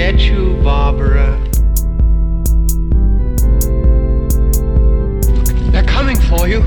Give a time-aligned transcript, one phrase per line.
[0.00, 1.38] get you, Barbara.
[5.72, 6.62] They're coming for you.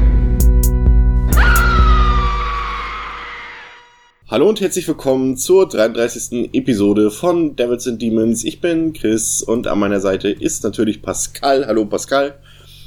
[4.28, 6.54] Hallo und herzlich willkommen zur 33.
[6.54, 8.44] Episode von Devils and Demons.
[8.44, 11.66] Ich bin Chris und an meiner Seite ist natürlich Pascal.
[11.66, 12.36] Hallo Pascal.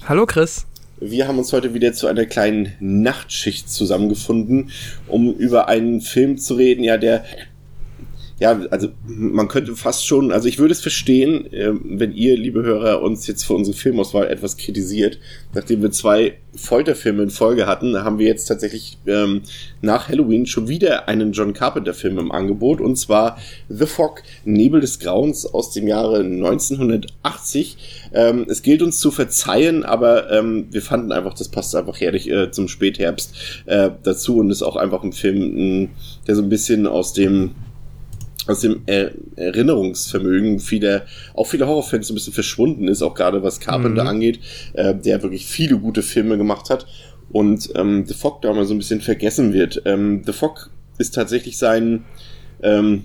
[0.08, 0.64] Hallo Chris.
[1.00, 4.70] Wir haben uns heute wieder zu einer kleinen Nachtschicht zusammengefunden,
[5.08, 7.24] um über einen Film zu reden, ja, der
[8.38, 12.62] ja, also man könnte fast schon, also ich würde es verstehen, äh, wenn ihr, liebe
[12.62, 15.18] Hörer, uns jetzt für unsere Filmauswahl etwas kritisiert.
[15.54, 19.40] Nachdem wir zwei Folterfilme in Folge hatten, haben wir jetzt tatsächlich ähm,
[19.80, 23.38] nach Halloween schon wieder einen John Carpenter-Film im Angebot, und zwar
[23.70, 28.10] The Fog, Nebel des Grauens aus dem Jahre 1980.
[28.12, 32.30] Ähm, es gilt uns zu verzeihen, aber ähm, wir fanden einfach, das passt einfach herrlich
[32.30, 35.88] äh, zum Spätherbst äh, dazu und ist auch einfach ein Film,
[36.26, 37.52] der so ein bisschen aus dem
[38.46, 43.42] aus dem er Erinnerungsvermögen vieler, auch viele Horrorfans so ein bisschen verschwunden ist, auch gerade
[43.42, 44.08] was Carpenter mhm.
[44.08, 44.40] angeht,
[44.74, 46.86] äh, der wirklich viele gute Filme gemacht hat
[47.30, 49.82] und ähm, The Fog da mal so ein bisschen vergessen wird.
[49.84, 52.04] Ähm, The Fog ist tatsächlich sein
[52.62, 53.04] ähm,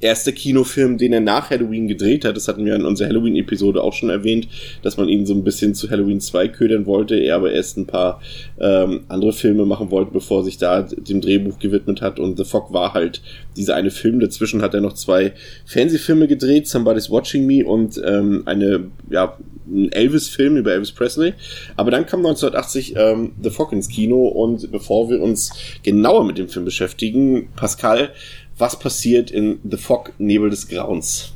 [0.00, 2.36] erster Kinofilm, den er nach Halloween gedreht hat.
[2.36, 4.48] Das hatten wir in unserer Halloween-Episode auch schon erwähnt,
[4.82, 7.86] dass man ihn so ein bisschen zu Halloween 2 ködern wollte, er aber erst ein
[7.86, 8.20] paar
[8.60, 12.18] ähm, andere Filme machen wollte, bevor er sich da dem Drehbuch gewidmet hat.
[12.18, 13.22] Und The Fog war halt
[13.56, 14.20] dieser eine Film.
[14.20, 15.32] Dazwischen hat er noch zwei
[15.66, 21.34] Fernsehfilme gedreht, Somebody's Watching Me und ähm, eine, ja, ein Elvis-Film über Elvis Presley.
[21.76, 26.38] Aber dann kam 1980 ähm, The Fog ins Kino und bevor wir uns genauer mit
[26.38, 28.10] dem Film beschäftigen, Pascal,
[28.58, 31.32] was passiert in The Fog, Nebel des Grauens.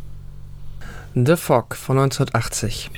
[1.14, 2.90] The Fog von 1980.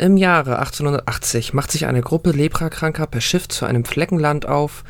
[0.00, 4.84] Im Jahre 1880 macht sich eine Gruppe Leprakranker per Schiff zu einem Fleckenland auf,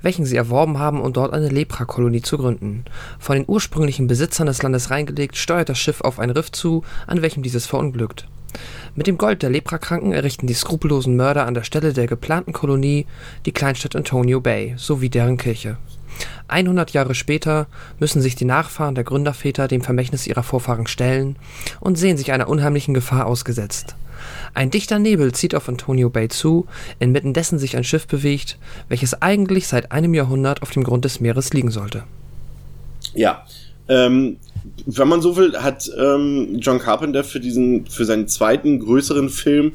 [0.00, 2.84] welchen sie erworben haben, um dort eine Leprakolonie zu gründen.
[3.18, 7.22] Von den ursprünglichen Besitzern des Landes reingelegt, steuert das Schiff auf ein Riff zu, an
[7.22, 8.28] welchem dieses verunglückt.
[8.94, 13.06] Mit dem Gold der Leprakranken errichten die skrupellosen Mörder an der Stelle der geplanten Kolonie
[13.46, 15.78] die Kleinstadt Antonio Bay sowie deren Kirche.
[16.48, 17.66] 100 Jahre später
[17.98, 21.36] müssen sich die Nachfahren der Gründerväter dem Vermächtnis ihrer Vorfahren stellen
[21.80, 23.96] und sehen sich einer unheimlichen Gefahr ausgesetzt.
[24.54, 26.66] Ein dichter Nebel zieht auf Antonio Bay zu,
[26.98, 31.20] inmitten dessen sich ein Schiff bewegt, welches eigentlich seit einem Jahrhundert auf dem Grund des
[31.20, 32.04] Meeres liegen sollte.
[33.14, 33.44] Ja,
[33.88, 34.38] ähm,
[34.86, 39.72] wenn man so will, hat ähm, John Carpenter für diesen, für seinen zweiten größeren Film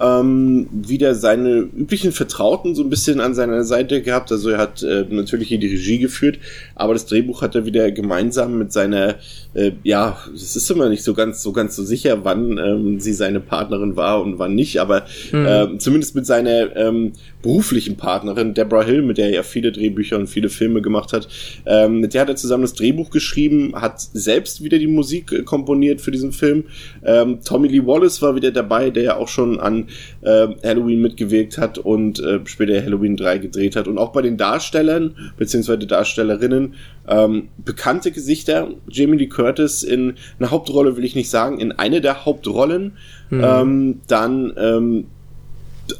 [0.00, 4.32] ähm, wieder seine üblichen Vertrauten so ein bisschen an seiner Seite gehabt.
[4.32, 6.38] Also er hat äh, natürlich hier die Regie geführt,
[6.74, 9.16] aber das Drehbuch hat er wieder gemeinsam mit seiner,
[9.54, 13.12] äh, ja, es ist immer nicht so ganz so ganz so sicher, wann ähm, sie
[13.12, 15.46] seine Partnerin war und wann nicht, aber mhm.
[15.46, 20.16] äh, zumindest mit seiner ähm, beruflichen Partnerin Deborah Hill, mit der er ja viele Drehbücher
[20.16, 21.28] und viele Filme gemacht hat,
[21.66, 25.42] ähm, mit der hat er zusammen das Drehbuch geschrieben, hat selbst wieder die Musik äh,
[25.42, 26.64] komponiert für diesen Film.
[27.04, 29.88] Ähm, Tommy Lee Wallace war wieder dabei, der ja auch schon an
[30.22, 33.88] äh, Halloween mitgewirkt hat und äh, später Halloween 3 gedreht hat.
[33.88, 36.74] Und auch bei den Darstellern beziehungsweise Darstellerinnen
[37.08, 38.68] ähm, bekannte Gesichter.
[38.88, 42.92] Jamie Lee Curtis in einer Hauptrolle will ich nicht sagen, in eine der Hauptrollen.
[43.30, 44.00] Mhm.
[44.08, 45.06] Dann ähm,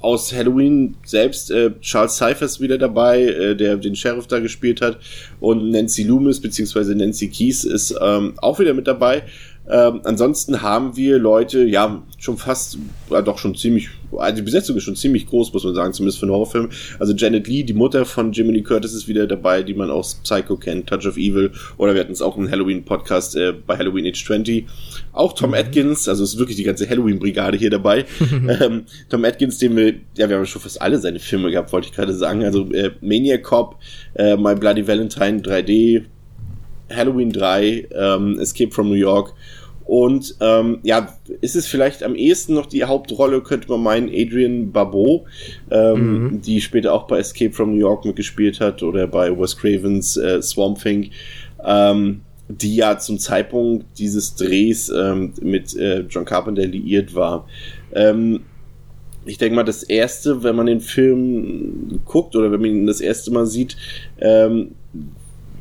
[0.00, 4.98] aus Halloween selbst äh, Charles Cyphers wieder dabei, äh, der den Sheriff da gespielt hat
[5.40, 9.24] und Nancy Loomis beziehungsweise Nancy Keys ist ähm, auch wieder mit dabei.
[9.68, 12.78] Ähm, ansonsten haben wir Leute, ja, schon fast,
[13.10, 16.18] ja, doch schon ziemlich, also die Besetzung ist schon ziemlich groß, muss man sagen, zumindest
[16.18, 16.68] für einen Horrorfilm.
[16.98, 20.16] Also Janet Lee, die Mutter von Jimmy Lee Curtis, ist wieder dabei, die man aus
[20.16, 24.06] Psycho kennt, Touch of Evil, oder wir hatten es auch im Halloween-Podcast äh, bei Halloween
[24.06, 24.66] Age 20.
[25.12, 25.56] Auch Tom mhm.
[25.56, 28.04] Atkins, also ist wirklich die ganze Halloween-Brigade hier dabei.
[28.30, 31.88] ähm, Tom Atkins, den wir, ja, wir haben schon fast alle seine Filme gehabt, wollte
[31.88, 32.44] ich gerade sagen.
[32.44, 33.78] Also äh, Maniac Cop,
[34.14, 36.04] äh, My Bloody Valentine 3D,
[36.94, 39.34] Halloween 3, ähm, Escape from New York.
[39.84, 41.08] Und ähm, ja,
[41.40, 45.26] ist es vielleicht am ehesten noch die Hauptrolle, könnte man meinen, Adrian Barbeau,
[45.70, 46.40] ähm, mhm.
[46.40, 50.40] die später auch bei Escape from New York mitgespielt hat oder bei Wes Cravens äh,
[50.40, 51.10] Swamp Thing,
[51.64, 57.46] ähm, die ja zum Zeitpunkt dieses Drehs ähm, mit äh, John Carpenter liiert war.
[57.92, 58.40] Ähm,
[59.24, 63.00] ich denke mal, das erste, wenn man den Film guckt oder wenn man ihn das
[63.00, 63.76] erste Mal sieht,
[64.20, 64.72] ähm,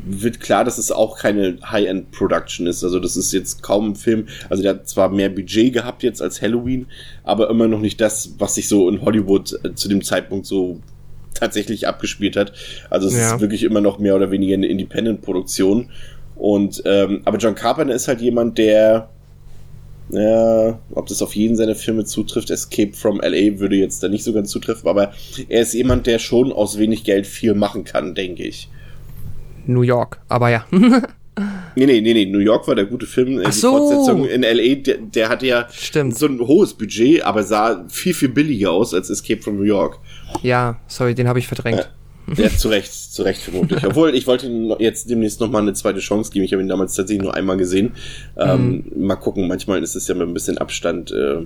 [0.04, 2.84] wird klar, dass es auch keine High-End-Production ist.
[2.84, 4.28] Also das ist jetzt kaum ein Film.
[4.50, 6.88] Also der hat zwar mehr Budget gehabt jetzt als Halloween,
[7.24, 10.80] aber immer noch nicht das, was sich so in Hollywood äh, zu dem Zeitpunkt so
[11.34, 12.54] tatsächlich abgespielt hat.
[12.90, 13.36] Also es ja.
[13.36, 15.90] ist wirklich immer noch mehr oder weniger eine Independent-Produktion.
[16.36, 19.10] Und ähm, aber John Carpenter ist halt jemand, der
[20.10, 24.26] ja, ob das auf jeden seiner Filme zutrifft, Escape from LA würde jetzt da nicht
[24.26, 25.14] so ganz zutreffen, aber
[25.48, 28.70] er ist jemand, der schon aus wenig Geld viel machen kann, denke ich.
[29.66, 30.66] New York, aber ja.
[31.76, 33.40] Nee, nee, nee, nee, New York war der gute Film.
[33.40, 33.70] Äh, Ach die so.
[33.72, 36.18] Fortsetzung in L.A., der, der hatte ja Stimmt.
[36.18, 39.98] so ein hohes Budget, aber sah viel, viel billiger aus als Escape from New York.
[40.44, 41.90] Ja, sorry, den habe ich verdrängt.
[42.36, 43.84] Ja, zu Recht, zu Recht vermutlich.
[43.86, 46.46] Obwohl, ich wollte ihm jetzt demnächst noch mal eine zweite Chance geben.
[46.46, 47.94] Ich habe ihn damals tatsächlich nur einmal gesehen.
[48.38, 51.12] Ähm, Mal gucken, manchmal ist es ja mit ein bisschen Abstand.
[51.12, 51.46] Äh,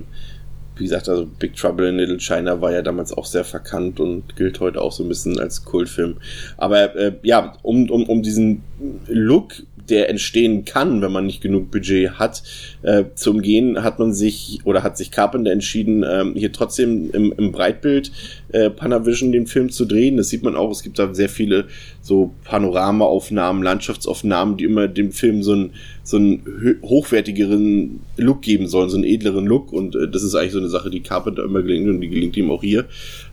[0.76, 4.36] wie gesagt, also Big Trouble in Little China war ja damals auch sehr verkannt und
[4.36, 6.16] gilt heute auch so ein bisschen als Kultfilm.
[6.56, 8.62] Aber äh, ja, um, um, um diesen
[9.08, 9.54] Look,
[9.88, 12.42] der entstehen kann, wenn man nicht genug Budget hat,
[12.82, 17.32] äh, zu umgehen, hat man sich oder hat sich Carpenter entschieden, ähm, hier trotzdem im,
[17.36, 18.12] im Breitbild
[18.52, 20.16] äh, Panavision den Film zu drehen.
[20.16, 20.70] Das sieht man auch.
[20.70, 21.66] Es gibt da sehr viele
[22.02, 25.70] so Panoramaaufnahmen, Landschaftsaufnahmen, die immer dem Film so einen
[26.02, 29.72] so einen hochwertigeren Look geben sollen, so einen edleren Look.
[29.72, 32.36] Und äh, das ist eigentlich so eine Sache, die Carpenter immer gelingt und die gelingt
[32.36, 32.86] ihm auch hier.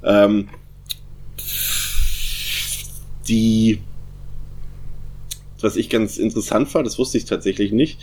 [0.03, 0.49] Ähm,
[3.27, 3.79] die
[5.63, 8.00] was ich ganz interessant war, das wusste ich tatsächlich nicht.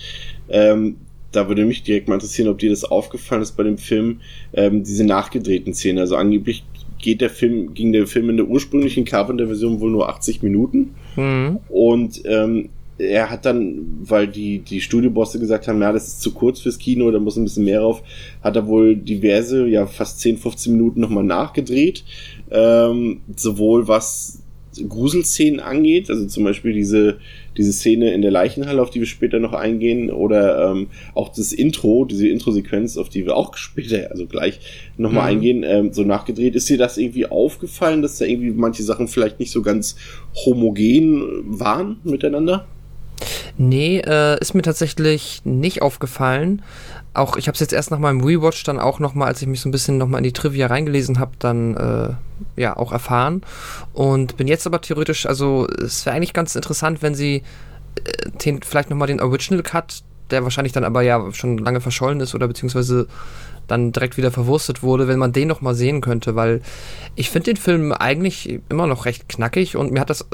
[0.49, 0.97] Ähm,
[1.33, 4.21] da würde mich direkt mal interessieren, ob dir das aufgefallen ist bei dem Film,
[4.53, 5.99] ähm, diese nachgedrehten Szenen.
[5.99, 6.65] Also angeblich
[6.99, 10.95] geht der Film, ging der Film in der ursprünglichen Carpenter-Version wohl nur 80 Minuten.
[11.17, 11.59] Mhm.
[11.69, 16.33] Und ähm, er hat dann, weil die, die Studiobosse gesagt haben, ja, das ist zu
[16.33, 18.03] kurz fürs Kino, da muss ein bisschen mehr rauf,
[18.43, 22.05] hat er wohl diverse, ja, fast 10, 15 Minuten nochmal nachgedreht.
[22.51, 24.40] Ähm, sowohl was
[24.88, 27.19] Gruselszenen angeht, also zum Beispiel diese,
[27.56, 31.52] diese Szene in der Leichenhalle, auf die wir später noch eingehen, oder ähm, auch das
[31.52, 34.61] Intro, diese Intro-Sequenz, auf die wir auch später, also gleich
[34.96, 35.37] nochmal Mhm.
[35.37, 36.55] eingehen, ähm, so nachgedreht.
[36.55, 39.96] Ist dir das irgendwie aufgefallen, dass da irgendwie manche Sachen vielleicht nicht so ganz
[40.46, 42.67] homogen waren miteinander?
[43.56, 46.62] Nee, äh, ist mir tatsächlich nicht aufgefallen.
[47.12, 49.61] Auch ich habe es jetzt erst nach meinem Rewatch dann auch nochmal, als ich mich
[49.61, 53.43] so ein bisschen nochmal in die Trivia reingelesen habe, dann äh, ja auch erfahren.
[53.93, 57.43] Und bin jetzt aber theoretisch, also es wäre eigentlich ganz interessant, wenn sie
[57.96, 62.20] äh, den, vielleicht nochmal den Original Cut, der wahrscheinlich dann aber ja schon lange verschollen
[62.20, 63.08] ist oder beziehungsweise
[63.67, 66.61] dann direkt wieder verwurstet wurde, wenn man den nochmal sehen könnte, weil
[67.14, 70.26] ich finde den Film eigentlich immer noch recht knackig und mir hat das äh,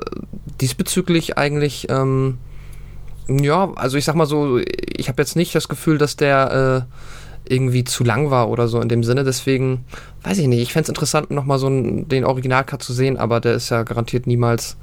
[0.60, 2.38] diesbezüglich eigentlich ähm,
[3.28, 7.52] ja, also ich sag mal so, ich habe jetzt nicht das Gefühl, dass der äh,
[7.52, 9.24] irgendwie zu lang war oder so in dem Sinne.
[9.24, 9.84] Deswegen
[10.22, 10.62] weiß ich nicht.
[10.62, 14.26] Ich fänd's interessant, nochmal so einen, den Originalcut zu sehen, aber der ist ja garantiert
[14.26, 14.76] niemals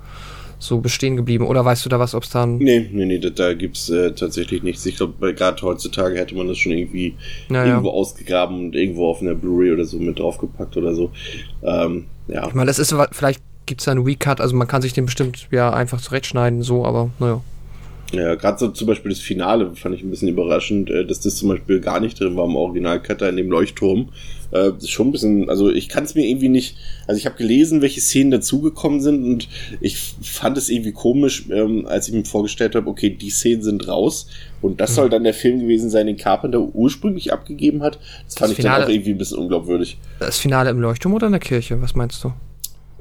[0.59, 1.45] so bestehen geblieben.
[1.45, 2.57] Oder weißt du da was, ob es dann.
[2.57, 4.85] Nee, nee, nee, da, da gibt's äh, tatsächlich nichts.
[4.85, 7.15] Ich glaube, gerade heutzutage hätte man das schon irgendwie
[7.49, 7.71] Naja.
[7.71, 11.11] irgendwo ausgegraben und irgendwo auf einer Blu-ray oder so mit draufgepackt oder so.
[11.63, 12.47] Ähm, ja.
[12.47, 15.47] Ich meine, das ist vielleicht gibt's da einen Recut, also man kann sich den bestimmt
[15.51, 17.41] ja einfach zurechtschneiden, so, aber naja.
[18.13, 21.35] Ja, gerade so zum Beispiel das Finale fand ich ein bisschen überraschend, äh, dass das
[21.35, 24.09] zum Beispiel gar nicht drin war im Original-Cutter in dem Leuchtturm.
[24.51, 26.77] Äh, Das ist schon ein bisschen, also ich kann es mir irgendwie nicht,
[27.07, 29.49] also ich habe gelesen, welche Szenen dazugekommen sind und
[29.81, 33.87] ich fand es irgendwie komisch, ähm, als ich mir vorgestellt habe, okay, die Szenen sind
[33.87, 34.27] raus
[34.61, 37.97] und das soll dann der Film gewesen sein, den Carpenter ursprünglich abgegeben hat.
[38.25, 39.97] Das fand ich dann Finale- auch irgendwie ein bisschen unglaubwürdig.
[40.19, 41.81] Das Finale im Leuchtturm oder in der Kirche?
[41.81, 42.31] Was meinst du?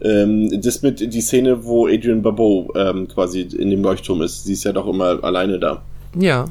[0.03, 4.53] Ähm, das mit die Szene, wo Adrian Barbeau ähm, quasi in dem Leuchtturm ist, sie
[4.55, 5.83] ist ja doch immer alleine da.
[6.19, 6.47] Ja.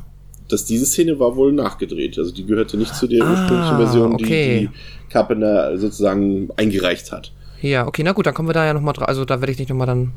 [0.49, 2.17] dass diese Szene war wohl nachgedreht.
[2.17, 4.59] Also die gehörte nicht zu der Ah, ursprünglichen Version, die, okay.
[4.73, 7.31] die Carpenter sozusagen eingereicht hat.
[7.61, 9.07] Ja, okay, na gut, dann kommen wir da ja nochmal drauf.
[9.07, 10.11] Also da werde ich dich nochmal dann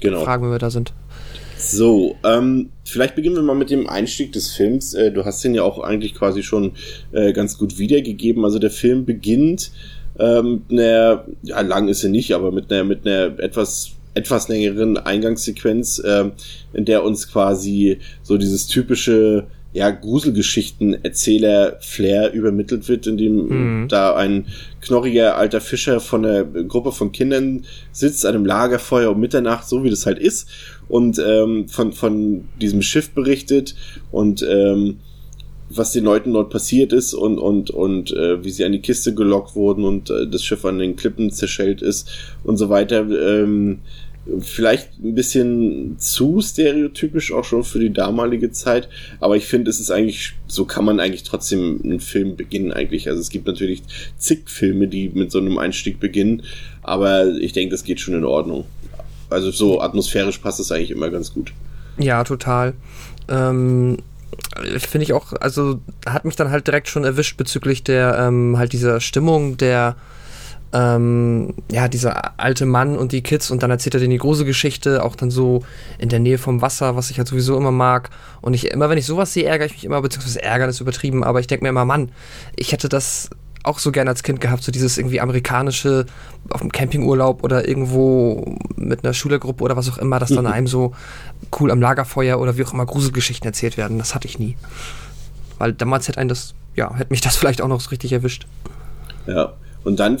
[0.00, 0.24] Genau.
[0.24, 0.92] fragen, wenn wir da sind.
[1.58, 4.94] So, ähm, vielleicht beginnen wir mal mit dem Einstieg des Films.
[4.94, 6.72] Äh, du hast den ja auch eigentlich quasi schon
[7.12, 8.44] äh, ganz gut wiedergegeben.
[8.44, 9.72] Also der Film beginnt
[10.18, 14.48] ähm, mit einer, ja, lang ist er nicht, aber mit einer, mit einer etwas etwas
[14.48, 16.32] längeren Eingangssequenz, ähm,
[16.72, 23.88] in der uns quasi so dieses typische ja, Gruselgeschichten-Erzähler-Flair übermittelt wird, in dem Mhm.
[23.88, 24.46] da ein
[24.80, 29.84] knorriger alter Fischer von einer Gruppe von Kindern sitzt, an einem Lagerfeuer um Mitternacht, so
[29.84, 30.48] wie das halt ist,
[30.88, 33.76] und ähm, von, von diesem Schiff berichtet
[34.10, 35.00] und ähm,
[35.70, 39.14] was den Leuten dort passiert ist und, und, und äh, wie sie an die Kiste
[39.14, 42.10] gelockt wurden und äh, das Schiff an den Klippen zerschellt ist
[42.44, 43.06] und so weiter.
[43.08, 43.80] Ähm,
[44.40, 48.88] vielleicht ein bisschen zu stereotypisch auch schon für die damalige Zeit,
[49.20, 53.08] aber ich finde, es ist eigentlich, so kann man eigentlich trotzdem einen Film beginnen eigentlich.
[53.08, 53.82] Also es gibt natürlich
[54.18, 56.42] zig Filme, die mit so einem Einstieg beginnen,
[56.82, 58.64] aber ich denke, das geht schon in Ordnung.
[59.30, 61.52] Also so atmosphärisch passt es eigentlich immer ganz gut.
[61.98, 62.74] Ja, total.
[63.28, 63.98] Ähm,
[64.78, 68.72] Finde ich auch, also hat mich dann halt direkt schon erwischt bezüglich der, ähm, halt
[68.72, 69.96] dieser Stimmung der,
[70.72, 74.44] ähm, ja, dieser alte Mann und die Kids und dann erzählt er denen die große
[74.44, 75.64] Geschichte, auch dann so
[75.98, 78.10] in der Nähe vom Wasser, was ich halt sowieso immer mag.
[78.40, 81.24] Und ich immer, wenn ich sowas sehe, ärgere ich mich immer, beziehungsweise ärgern ist übertrieben,
[81.24, 82.10] aber ich denke mir immer, Mann,
[82.56, 83.30] ich hätte das
[83.64, 86.06] auch so gerne als Kind gehabt, so dieses irgendwie amerikanische
[86.50, 90.66] auf dem Campingurlaub oder irgendwo mit einer Schülergruppe oder was auch immer, dass dann einem
[90.66, 90.94] so
[91.58, 93.98] cool am Lagerfeuer oder wie auch immer Gruselgeschichten erzählt werden.
[93.98, 94.56] Das hatte ich nie.
[95.58, 98.46] Weil damals hätte einen das, ja, hätte mich das vielleicht auch noch so richtig erwischt.
[99.26, 99.54] Ja.
[99.84, 100.18] Und dann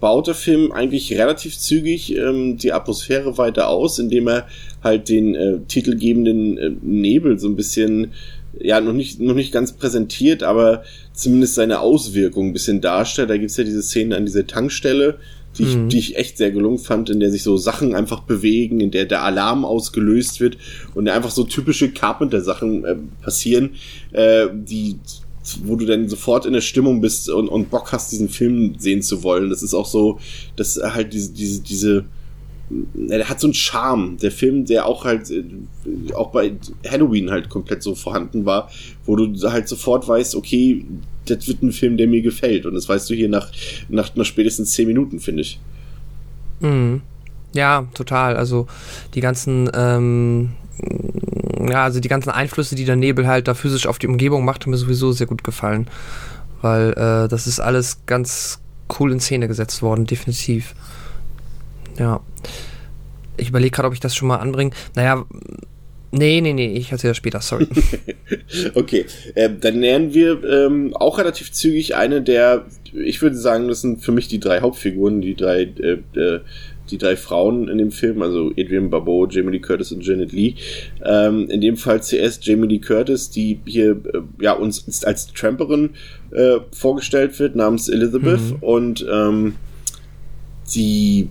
[0.00, 4.46] baut der Film eigentlich relativ zügig ähm, die Atmosphäre weiter aus, indem er
[4.82, 8.12] halt den äh, titelgebenden äh, Nebel so ein bisschen,
[8.58, 13.30] ja, noch nicht, noch nicht ganz präsentiert, aber zumindest seine Auswirkungen ein bisschen darstellt.
[13.30, 15.18] Da gibt's ja diese Szene an dieser Tankstelle,
[15.58, 15.88] die ich, mhm.
[15.88, 19.04] die ich echt sehr gelungen fand, in der sich so Sachen einfach bewegen, in der
[19.04, 20.58] der Alarm ausgelöst wird
[20.94, 23.70] und einfach so typische Carpenter-Sachen äh, passieren,
[24.12, 24.98] äh, die
[25.62, 29.02] wo du dann sofort in der Stimmung bist und, und Bock hast, diesen Film sehen
[29.02, 29.48] zu wollen.
[29.50, 30.20] Das ist auch so,
[30.54, 32.04] dass halt diese, diese, diese,
[33.08, 35.44] er hat so einen Charme, der Film, der auch halt, äh,
[36.14, 36.52] auch bei
[36.88, 38.70] Halloween halt komplett so vorhanden war,
[39.06, 40.84] wo du halt sofort weißt, okay,
[41.26, 42.66] das wird ein Film, der mir gefällt.
[42.66, 43.50] Und das weißt du hier nach,
[43.88, 45.60] nach, nach spätestens zehn Minuten, finde ich.
[46.60, 47.02] Mhm.
[47.52, 48.36] Ja, total.
[48.36, 48.66] Also
[49.14, 50.50] die ganzen, ähm,
[51.68, 54.62] ja, also die ganzen Einflüsse, die der Nebel halt da physisch auf die Umgebung macht,
[54.62, 55.88] haben mir sowieso sehr gut gefallen.
[56.62, 58.60] Weil äh, das ist alles ganz
[58.98, 60.74] cool in Szene gesetzt worden, definitiv.
[62.00, 62.20] Ja.
[63.36, 64.72] Ich überlege gerade, ob ich das schon mal anbringe.
[64.96, 65.24] Naja,
[66.10, 67.68] nee, nee, nee, ich erzähle das später, sorry.
[68.74, 69.04] okay,
[69.34, 74.02] äh, dann nähern wir ähm, auch relativ zügig eine der, ich würde sagen, das sind
[74.02, 76.40] für mich die drei Hauptfiguren, die drei äh, äh,
[76.90, 80.54] die drei Frauen in dem Film, also Adrian Barbeau, Jamie Lee Curtis und Janet Lee.
[81.04, 85.90] Ähm, in dem Fall zuerst Jamie Lee Curtis, die hier äh, ja uns als Tramperin
[86.32, 88.56] äh, vorgestellt wird, namens Elizabeth mhm.
[88.60, 89.54] und ähm,
[90.74, 91.28] die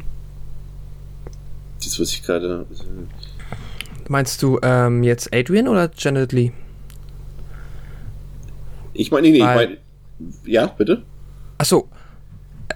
[1.83, 2.65] das weiß ich gerade.
[4.07, 6.51] Meinst du ähm, jetzt Adrian oder Janet Lee?
[8.93, 9.77] Ich meine, nee, nee, ich meine,
[10.45, 11.03] ja, bitte?
[11.57, 11.87] Achso,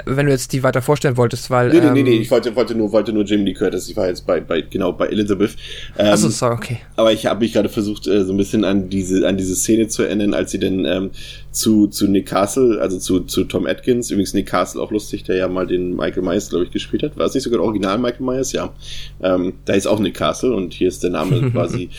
[0.06, 1.70] wenn du jetzt die weiter vorstellen wolltest, weil.
[1.70, 3.96] Nee, nee, ähm, nee, nee, ich wollte, wollte nur, wollte nur Jamie Lee Curtis, ich
[3.96, 5.56] war jetzt bei, bei, genau, bei Elizabeth.
[5.98, 6.78] Ähm, Achso, sorry, okay.
[6.96, 9.88] Aber ich habe mich gerade versucht, äh, so ein bisschen an diese, an diese Szene
[9.88, 11.12] zu erinnern, als sie denn ähm,
[11.52, 15.36] zu, zu Nick Castle, also zu, zu Tom Atkins, übrigens Nick Castle auch lustig, der
[15.36, 17.18] ja mal den Michael Myers, glaube ich, gespielt hat.
[17.18, 18.52] War es nicht sogar der Original Michael Myers?
[18.52, 18.74] Ja.
[19.22, 21.90] Ähm, da ist auch Nick Castle und hier ist der Name quasi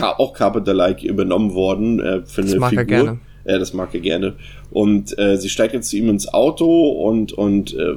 [0.00, 2.80] auch Carpenter-like übernommen worden äh, für eine das mag Figur.
[2.80, 3.18] Er gerne.
[3.46, 4.34] Ja, das mag er gerne.
[4.70, 7.94] Und äh, sie steigt jetzt zu ihm ins Auto und, und äh,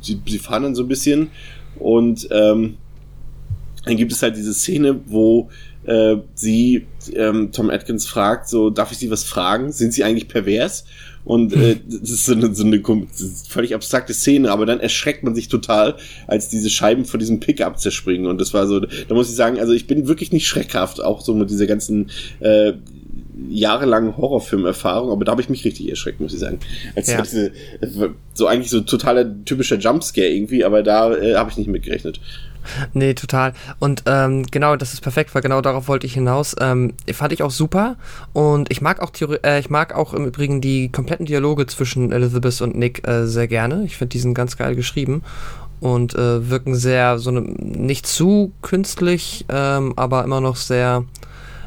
[0.00, 1.30] sie, sie fahren dann so ein bisschen.
[1.78, 2.76] Und ähm,
[3.84, 5.50] dann gibt es halt diese Szene, wo
[5.84, 9.72] äh, sie ähm, Tom Atkins fragt, so, darf ich Sie was fragen?
[9.72, 10.84] Sind Sie eigentlich pervers?
[11.24, 12.80] Und äh, das ist so eine, so eine
[13.48, 17.80] völlig abstrakte Szene, aber dann erschreckt man sich total, als diese Scheiben von diesem Pickup
[17.80, 18.26] zerspringen.
[18.26, 21.20] Und das war so, da muss ich sagen, also ich bin wirklich nicht schreckhaft, auch
[21.20, 22.74] so mit dieser ganzen äh,
[23.48, 26.58] jahrelangen Horrorfilmerfahrung, aber da habe ich mich richtig erschreckt, muss ich sagen.
[26.94, 27.22] Als ja.
[27.22, 27.52] diese,
[28.34, 32.20] so eigentlich so totaler typischer Jumpscare irgendwie, aber da äh, habe ich nicht mitgerechnet.
[32.92, 33.54] Nee, total.
[33.80, 36.54] Und ähm, genau, das ist perfekt, weil genau darauf wollte ich hinaus.
[36.60, 37.96] Ähm, fand ich auch super.
[38.32, 42.12] Und ich mag auch Theori äh, ich mag auch im Übrigen die kompletten Dialoge zwischen
[42.12, 43.84] Elizabeth und Nick äh, sehr gerne.
[43.84, 45.22] Ich finde, die sind ganz geil geschrieben
[45.80, 51.04] und äh, wirken sehr so ne, nicht zu künstlich, ähm, aber immer noch sehr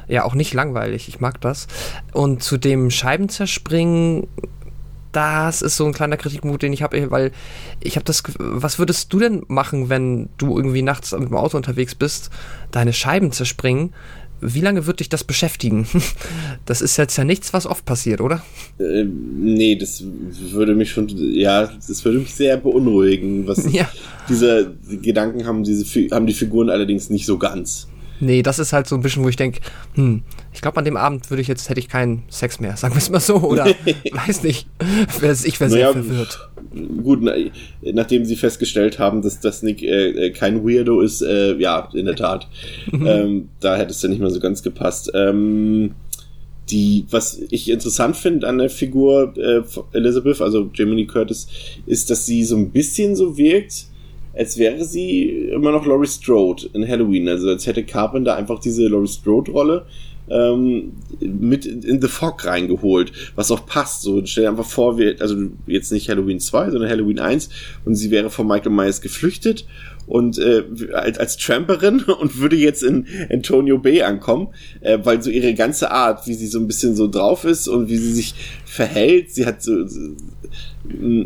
[0.07, 1.07] ja auch nicht langweilig.
[1.07, 1.67] Ich mag das.
[2.13, 4.27] Und zu dem Scheibenzerspringen,
[5.15, 7.31] das ist so ein kleiner Kritikpunkt, den ich habe, weil
[7.79, 8.24] ich habe das.
[8.38, 12.29] Was würdest du denn machen, wenn du irgendwie nachts mit dem Auto unterwegs bist,
[12.71, 13.93] deine Scheiben zerspringen?
[14.41, 15.88] Wie lange wird dich das beschäftigen?
[16.65, 18.41] Das ist jetzt ja nichts, was oft passiert, oder?
[18.79, 23.45] Äh, nee, das würde mich schon, ja, das würde mich sehr beunruhigen.
[23.45, 23.88] Was ja.
[24.27, 27.88] diese die Gedanken haben, diese haben die Figuren allerdings nicht so ganz.
[28.19, 29.60] Nee, das ist halt so ein bisschen, wo ich denke,
[29.95, 32.93] hm, ich glaube, an dem Abend würde ich jetzt, hätte ich keinen Sex mehr, sagen
[32.93, 33.65] wir es mal so, oder
[34.12, 34.67] weiß nicht.
[35.10, 36.50] Ich wäre sehr naja, verwirrt.
[37.01, 37.34] Gut, na,
[37.93, 42.15] nachdem sie festgestellt haben, dass das Nick äh, kein Weirdo ist, äh, ja, in der
[42.15, 42.48] Tat.
[42.91, 43.07] Mhm.
[43.07, 45.12] ähm, da hätte es ja nicht mehr so ganz gepasst.
[45.13, 45.91] Ähm,
[46.69, 49.62] die, was ich interessant finde an der Figur äh,
[49.95, 51.48] Elizabeth, also Jamie Curtis,
[51.86, 53.88] ist, dass sie so ein bisschen so wirkt,
[54.35, 57.27] als wäre sie immer noch Laurie Strode in Halloween.
[57.27, 59.85] Also als hätte Carpenter einfach diese Laurie Strode-Rolle
[60.29, 64.01] ähm, mit in The Fog reingeholt, was auch passt.
[64.01, 65.36] So, stell dir einfach vor, wir, also
[65.67, 67.50] jetzt nicht Halloween 2, sondern Halloween 1
[67.86, 69.65] und sie wäre von Michael Myers geflüchtet
[70.08, 70.63] und äh,
[70.94, 74.50] als, als Tramperin und würde jetzt in Antonio Bay ankommen,
[74.82, 77.89] äh, weil so ihre ganze Art, wie sie so ein bisschen so drauf ist und
[77.89, 80.00] wie sie sich verhält, sie hat so, so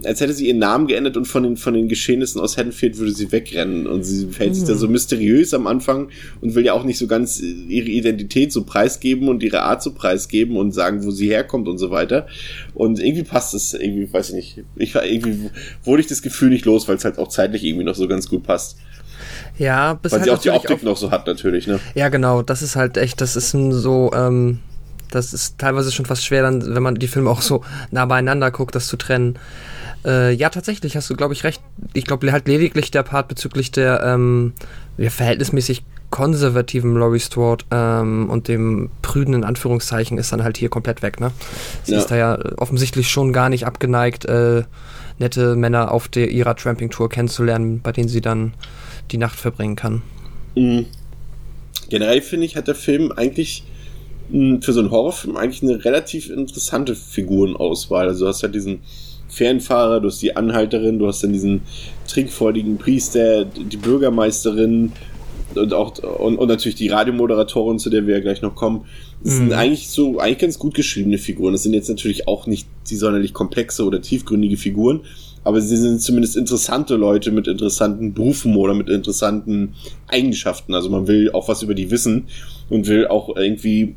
[0.05, 3.11] als hätte sie ihren Namen geändert und von den, von den Geschehnissen aus Haddonfield würde
[3.11, 3.87] sie wegrennen.
[3.87, 6.09] Und sie verhält sich da so mysteriös am Anfang
[6.41, 8.88] und will ja auch nicht so ganz ihre Identität so preisgeben
[9.27, 12.27] und ihre Art so preisgeben und sagen, wo sie herkommt und so weiter.
[12.73, 14.63] Und irgendwie passt es, irgendwie, weiß ich nicht.
[14.75, 15.49] Ich war irgendwie,
[15.83, 18.29] wurde ich das Gefühl nicht los, weil es halt auch zeitlich irgendwie noch so ganz
[18.29, 18.77] gut passt.
[19.57, 21.79] Ja, bis Weil halt sie auch die Optik noch so hat, natürlich, ne?
[21.93, 24.59] Ja, genau, das ist halt echt, das ist so, ähm,
[25.11, 28.51] das ist teilweise schon fast schwer, dann, wenn man die Filme auch so nah beieinander
[28.51, 29.37] guckt, das zu trennen.
[30.05, 31.61] Äh, ja, tatsächlich hast du, glaube ich, recht.
[31.93, 34.53] Ich glaube halt lediglich der Part bezüglich der, ähm,
[34.97, 40.69] der verhältnismäßig konservativen Laurie Strode ähm, und dem prüden in Anführungszeichen ist dann halt hier
[40.69, 41.31] komplett weg, ne?
[41.83, 41.99] Sie Ja.
[41.99, 44.63] ist da ja offensichtlich schon gar nicht abgeneigt, äh,
[45.19, 48.53] nette Männer auf der, ihrer Tramping-Tour kennenzulernen, bei denen sie dann
[49.11, 50.01] die Nacht verbringen kann.
[50.55, 50.85] Mhm.
[51.89, 53.63] Generell finde ich, hat der Film eigentlich
[54.29, 58.07] mh, für so einen Horrorfilm eigentlich eine relativ interessante Figurenauswahl.
[58.07, 58.79] Also du hast halt diesen
[59.27, 61.61] Fernfahrer, du hast die Anhalterin, du hast dann diesen
[62.07, 64.91] trinkfreudigen Priester, die Bürgermeisterin
[65.55, 68.85] und auch und, und natürlich die Radiomoderatorin, zu der wir ja gleich noch kommen.
[69.23, 69.53] Das sind Mhm.
[69.53, 71.53] eigentlich so eigentlich ganz gut geschriebene Figuren.
[71.53, 75.01] Das sind jetzt natürlich auch nicht die sonderlich komplexe oder tiefgründige Figuren,
[75.43, 79.75] aber sie sind zumindest interessante Leute mit interessanten Berufen oder mit interessanten
[80.07, 80.73] Eigenschaften.
[80.73, 82.27] Also man will auch was über die wissen
[82.69, 83.95] und will auch irgendwie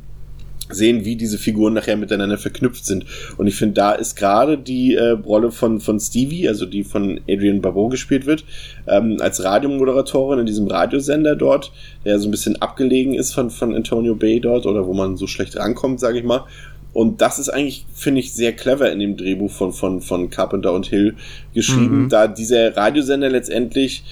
[0.71, 3.05] sehen, wie diese Figuren nachher miteinander verknüpft sind.
[3.37, 7.19] Und ich finde, da ist gerade die äh, Rolle von, von Stevie, also die von
[7.29, 8.45] Adrian Barbeau gespielt wird,
[8.87, 11.71] ähm, als Radiomoderatorin in diesem Radiosender dort,
[12.05, 15.27] der so ein bisschen abgelegen ist von, von Antonio Bay dort oder wo man so
[15.27, 16.45] schlecht rankommt, sage ich mal.
[16.93, 20.73] Und das ist eigentlich, finde ich, sehr clever in dem Drehbuch von, von, von Carpenter
[20.73, 21.15] und Hill
[21.55, 22.09] geschrieben, Mhm.
[22.09, 24.03] da dieser Radiosender letztendlich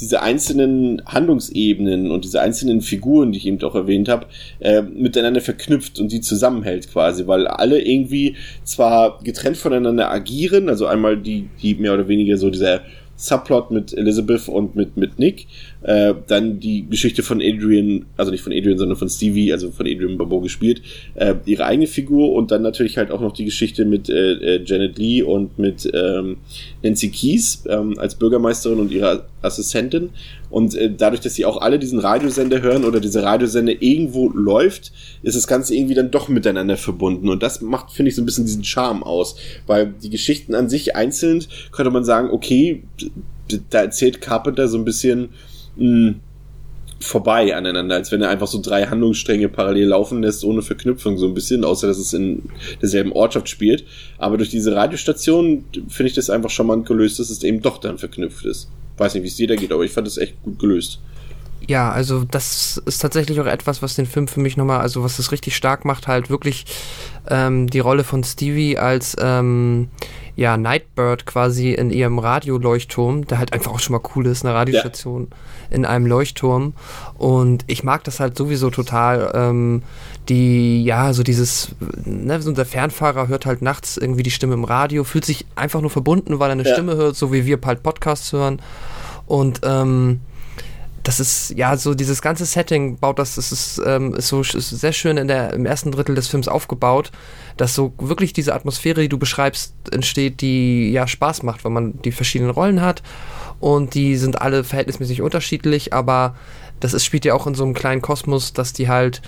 [0.00, 4.26] diese einzelnen Handlungsebenen und diese einzelnen Figuren, die ich eben auch erwähnt habe,
[4.60, 10.86] äh, miteinander verknüpft und die zusammenhält quasi, weil alle irgendwie zwar getrennt voneinander agieren, also
[10.86, 12.80] einmal die, die mehr oder weniger so dieser
[13.16, 15.46] Subplot mit Elizabeth und mit, mit Nick,
[15.82, 19.86] äh, dann die Geschichte von Adrian, also nicht von Adrian, sondern von Stevie, also von
[19.86, 20.82] Adrian Barbeau gespielt,
[21.14, 24.62] äh, ihre eigene Figur und dann natürlich halt auch noch die Geschichte mit äh, äh,
[24.64, 26.38] Janet Lee und mit ähm,
[26.82, 30.10] Nancy Keys ähm, als Bürgermeisterin und ihrer Assistentin.
[30.50, 34.92] Und äh, dadurch, dass sie auch alle diesen Radiosender hören oder dieser Radiosender irgendwo läuft,
[35.22, 37.28] ist das Ganze irgendwie dann doch miteinander verbunden.
[37.28, 39.36] Und das macht, finde ich, so ein bisschen diesen Charme aus.
[39.66, 42.82] Weil die Geschichten an sich einzeln könnte man sagen, okay,
[43.70, 45.30] da erzählt Carpenter so ein bisschen
[45.76, 46.14] mh,
[47.00, 51.26] vorbei aneinander, als wenn er einfach so drei Handlungsstränge parallel laufen lässt, ohne Verknüpfung so
[51.26, 52.42] ein bisschen, außer dass es in
[52.80, 53.84] derselben Ortschaft spielt.
[54.18, 57.98] Aber durch diese Radiostation finde ich das einfach charmant gelöst, dass es eben doch dann
[57.98, 58.70] verknüpft ist.
[58.98, 61.00] Weiß nicht, wie es dir da geht, aber ich fand es echt gut gelöst.
[61.66, 65.18] Ja, also das ist tatsächlich auch etwas, was den Film für mich nochmal, also was
[65.18, 66.64] es richtig stark macht, halt wirklich
[67.28, 69.88] ähm, die Rolle von Stevie als ähm,
[70.36, 74.54] ja, Nightbird quasi in ihrem Radioleuchtturm, der halt einfach auch schon mal cool ist, eine
[74.54, 75.28] Radiostation
[75.70, 76.74] in einem Leuchtturm.
[77.18, 79.30] Und ich mag das halt sowieso total.
[79.34, 79.82] Ähm,
[80.28, 84.64] die, ja, so dieses, ne, so der Fernfahrer hört halt nachts irgendwie die Stimme im
[84.64, 86.72] Radio, fühlt sich einfach nur verbunden, weil er eine Ja.
[86.72, 88.60] Stimme hört, so wie wir halt Podcasts hören.
[89.26, 90.20] Und ähm,
[91.02, 94.52] das ist, ja, so dieses ganze Setting baut das, das ist, ähm, ist so ist
[94.52, 97.10] sehr schön in der, im ersten Drittel des Films aufgebaut,
[97.56, 102.00] dass so wirklich diese Atmosphäre, die du beschreibst, entsteht, die ja Spaß macht, weil man
[102.02, 103.02] die verschiedenen Rollen hat
[103.60, 106.34] und die sind alle verhältnismäßig unterschiedlich, aber
[106.80, 109.20] das ist, spielt ja auch in so einem kleinen Kosmos, dass die halt,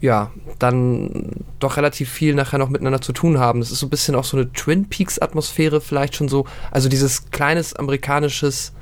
[0.00, 3.60] ja, dann doch relativ viel nachher noch miteinander zu tun haben.
[3.60, 7.30] Das ist so ein bisschen auch so eine Twin Peaks-Atmosphäre, vielleicht schon so, also dieses
[7.30, 8.72] kleines amerikanisches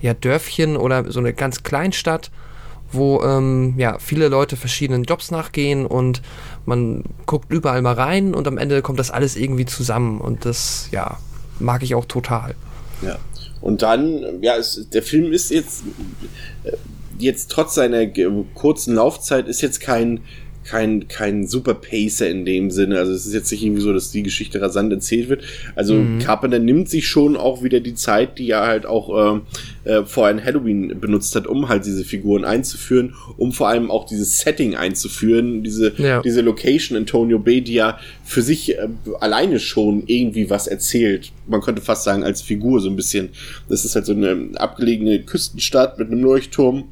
[0.00, 2.30] ja, Dörfchen oder so eine ganz Kleinstadt,
[2.92, 6.22] wo ähm, ja, viele Leute verschiedenen Jobs nachgehen und
[6.66, 10.88] man guckt überall mal rein und am Ende kommt das alles irgendwie zusammen und das,
[10.90, 11.18] ja,
[11.58, 12.54] mag ich auch total.
[13.02, 13.18] Ja.
[13.60, 15.84] Und dann, ja, es, der Film ist jetzt,
[16.64, 16.72] äh,
[17.18, 18.06] jetzt trotz seiner
[18.54, 20.20] kurzen Laufzeit, ist jetzt kein,
[20.70, 22.98] kein, kein super Pacer in dem Sinne.
[22.98, 25.42] Also es ist jetzt nicht irgendwie so, dass die Geschichte rasant erzählt wird.
[25.74, 26.18] Also Mhm.
[26.20, 29.42] Carpenter nimmt sich schon auch wieder die Zeit, die er halt auch
[29.84, 33.90] äh, äh, vor ein Halloween benutzt hat, um halt diese Figuren einzuführen, um vor allem
[33.90, 36.22] auch dieses Setting einzuführen, diese, Ja.
[36.22, 38.88] diese Location Antonio Bay, die ja für sich äh,
[39.20, 41.32] alleine schon irgendwie was erzählt.
[41.48, 43.30] Man könnte fast sagen, als Figur so ein bisschen.
[43.68, 46.84] Das ist halt so eine abgelegene Küstenstadt mit einem Leuchtturm.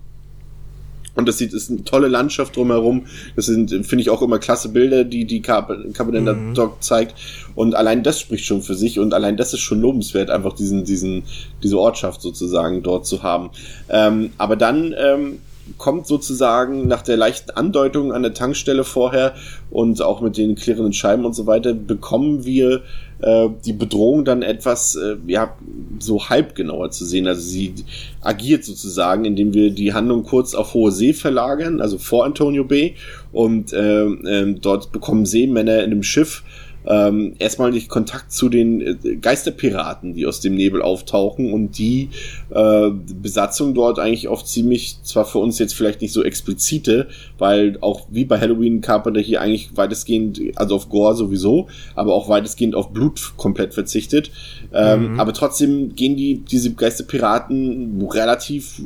[1.18, 3.07] Und das sieht, ist eine tolle Landschaft drumherum.
[3.35, 6.54] Das sind, finde ich, auch immer klasse Bilder, die die Carpenter mhm.
[6.54, 7.16] Dog zeigt.
[7.57, 10.85] Und allein das spricht schon für sich und allein das ist schon lobenswert, einfach diesen,
[10.85, 11.24] diesen,
[11.61, 13.50] diese Ortschaft sozusagen dort zu haben.
[13.88, 15.38] Ähm, aber dann ähm,
[15.76, 19.35] kommt sozusagen nach der leichten Andeutung an der Tankstelle vorher
[19.70, 22.83] und auch mit den klirrenden Scheiben und so weiter, bekommen wir
[23.20, 25.57] äh, die Bedrohung dann etwas, äh, ja,
[25.98, 27.26] so halb genauer zu sehen.
[27.26, 27.74] Also sie
[28.20, 32.94] agiert sozusagen, indem wir die Handlung kurz auf hohe See verlagern, also vor Antonio Bay
[33.33, 36.42] und äh, äh, dort bekommen Seemänner in einem Schiff
[36.88, 42.09] ähm, erstmal nicht Kontakt zu den äh, Geisterpiraten, die aus dem Nebel auftauchen und die
[42.51, 47.77] äh, Besatzung dort eigentlich oft ziemlich, zwar für uns jetzt vielleicht nicht so explizite, weil
[47.83, 52.74] auch wie bei Halloween Carpenter hier eigentlich weitestgehend, also auf Gore sowieso, aber auch weitestgehend
[52.74, 54.31] auf Blut komplett verzichtet.
[54.72, 55.20] Ähm, mhm.
[55.20, 58.81] Aber trotzdem gehen die, diese Geisterpiraten relativ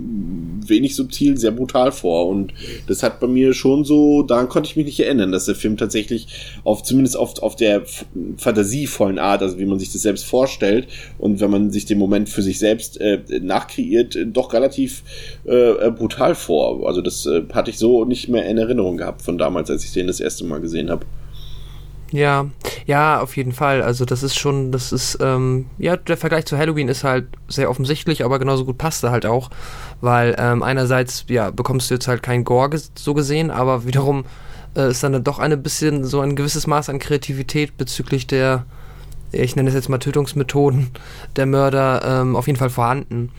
[0.67, 2.27] wenig subtil, sehr brutal vor.
[2.27, 2.53] Und
[2.89, 5.77] das hat bei mir schon so, daran konnte ich mich nicht erinnern, dass der Film
[5.77, 6.27] tatsächlich
[6.65, 7.83] auf, zumindest oft auf der
[8.37, 12.29] fantasievollen Art, also wie man sich das selbst vorstellt und wenn man sich den Moment
[12.29, 15.03] für sich selbst äh, nachkreiert, äh, doch relativ
[15.45, 16.87] äh, brutal vor.
[16.87, 19.93] Also das äh, hatte ich so nicht mehr in Erinnerung gehabt von damals, als ich
[19.93, 21.07] den das erste Mal gesehen habe.
[22.13, 22.51] Ja,
[22.87, 23.81] ja, auf jeden Fall.
[23.83, 27.71] Also das ist schon, das ist, ähm, ja, der Vergleich zu Halloween ist halt sehr
[27.71, 29.49] offensichtlich, aber genauso gut passt er halt auch,
[30.03, 34.25] weil ähm, einerseits, ja, bekommst du jetzt halt kein Gore so gesehen, aber wiederum
[34.77, 38.67] äh, ist dann doch ein bisschen so ein gewisses Maß an Kreativität bezüglich der,
[39.33, 40.91] ich nenne es jetzt mal Tötungsmethoden
[41.37, 43.31] der Mörder ähm, auf jeden Fall vorhanden.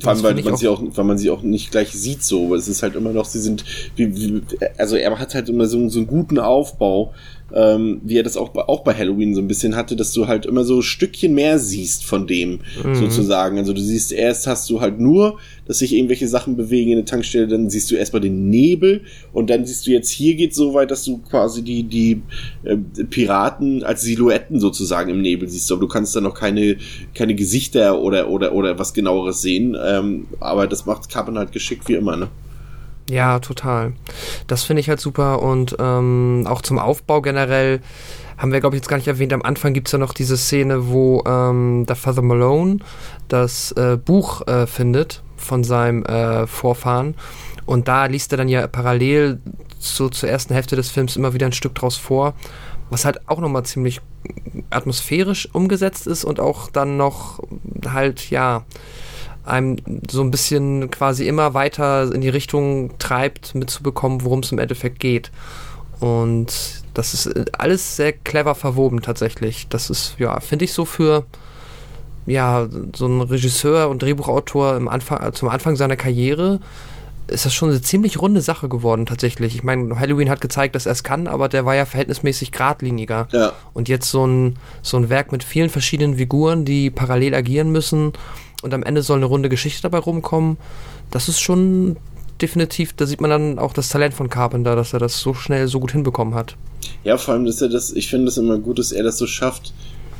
[0.00, 2.50] Vor allem, weil man, sie auch, weil man sie auch nicht gleich sieht so.
[2.50, 3.64] weil Es ist halt immer noch, sie sind,
[3.96, 4.42] wie, wie,
[4.78, 7.12] also er hat halt immer so, so einen guten Aufbau,
[7.54, 10.26] ähm, wie er das auch bei, auch bei Halloween so ein bisschen hatte, dass du
[10.26, 12.94] halt immer so ein Stückchen mehr siehst von dem mhm.
[12.94, 13.58] sozusagen.
[13.58, 17.04] Also du siehst erst hast du halt nur, dass sich irgendwelche Sachen bewegen in der
[17.04, 20.74] Tankstelle, dann siehst du erstmal den Nebel und dann siehst du jetzt hier geht so
[20.74, 22.22] weit, dass du quasi die die
[22.64, 26.76] äh, Piraten als Silhouetten sozusagen im Nebel siehst, aber du kannst da noch keine
[27.14, 29.76] keine Gesichter oder oder oder was genaueres sehen.
[29.82, 32.28] Ähm, aber das macht Carpen halt geschickt wie immer, ne?
[33.12, 33.92] Ja, total.
[34.46, 37.82] Das finde ich halt super und ähm, auch zum Aufbau generell
[38.38, 39.34] haben wir, glaube ich, jetzt gar nicht erwähnt.
[39.34, 42.78] Am Anfang gibt es ja noch diese Szene, wo ähm, der Father Malone
[43.28, 47.14] das äh, Buch äh, findet von seinem äh, Vorfahren.
[47.66, 49.40] Und da liest er dann ja parallel
[49.78, 52.32] so zur ersten Hälfte des Films immer wieder ein Stück draus vor,
[52.88, 54.00] was halt auch nochmal ziemlich
[54.70, 57.40] atmosphärisch umgesetzt ist und auch dann noch
[57.86, 58.64] halt, ja,
[59.44, 59.76] einem
[60.10, 65.00] so ein bisschen quasi immer weiter in die Richtung treibt, mitzubekommen, worum es im Endeffekt
[65.00, 65.30] geht.
[66.00, 69.68] Und das ist alles sehr clever verwoben tatsächlich.
[69.68, 71.24] Das ist, ja, finde ich so für
[72.26, 76.60] ja, so ein Regisseur und Drehbuchautor im Anfang, zum Anfang seiner Karriere
[77.28, 79.54] ist das schon eine ziemlich runde Sache geworden tatsächlich.
[79.54, 83.28] Ich meine, Halloween hat gezeigt, dass er es kann, aber der war ja verhältnismäßig geradliniger.
[83.30, 83.52] Ja.
[83.72, 88.12] Und jetzt so ein, so ein Werk mit vielen verschiedenen Figuren, die parallel agieren müssen
[88.62, 90.56] und am Ende soll eine runde Geschichte dabei rumkommen.
[91.10, 91.96] Das ist schon
[92.40, 95.68] definitiv, da sieht man dann auch das Talent von Carpenter, dass er das so schnell
[95.68, 96.56] so gut hinbekommen hat.
[97.04, 99.26] Ja, vor allem, dass er das, ich finde es immer gut, dass er das so
[99.26, 99.72] schafft,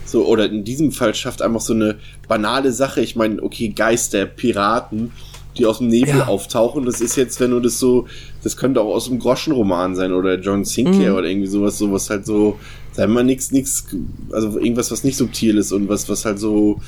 [0.05, 3.01] so, oder in diesem Fall schafft einfach so eine banale Sache.
[3.01, 5.13] Ich meine, okay, Geister, Piraten,
[5.57, 6.27] die aus dem Nebel ja.
[6.27, 6.85] auftauchen.
[6.85, 8.07] Das ist jetzt, wenn du das so,
[8.43, 11.19] das könnte auch aus einem Groschenroman sein oder John Sinclair mhm.
[11.19, 12.59] oder irgendwie sowas, sowas halt so,
[12.93, 13.87] sagen wir mal, nix, nix,
[14.33, 16.81] also irgendwas, was nicht subtil ist und was, was halt so,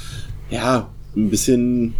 [0.51, 1.95] ja, ein bisschen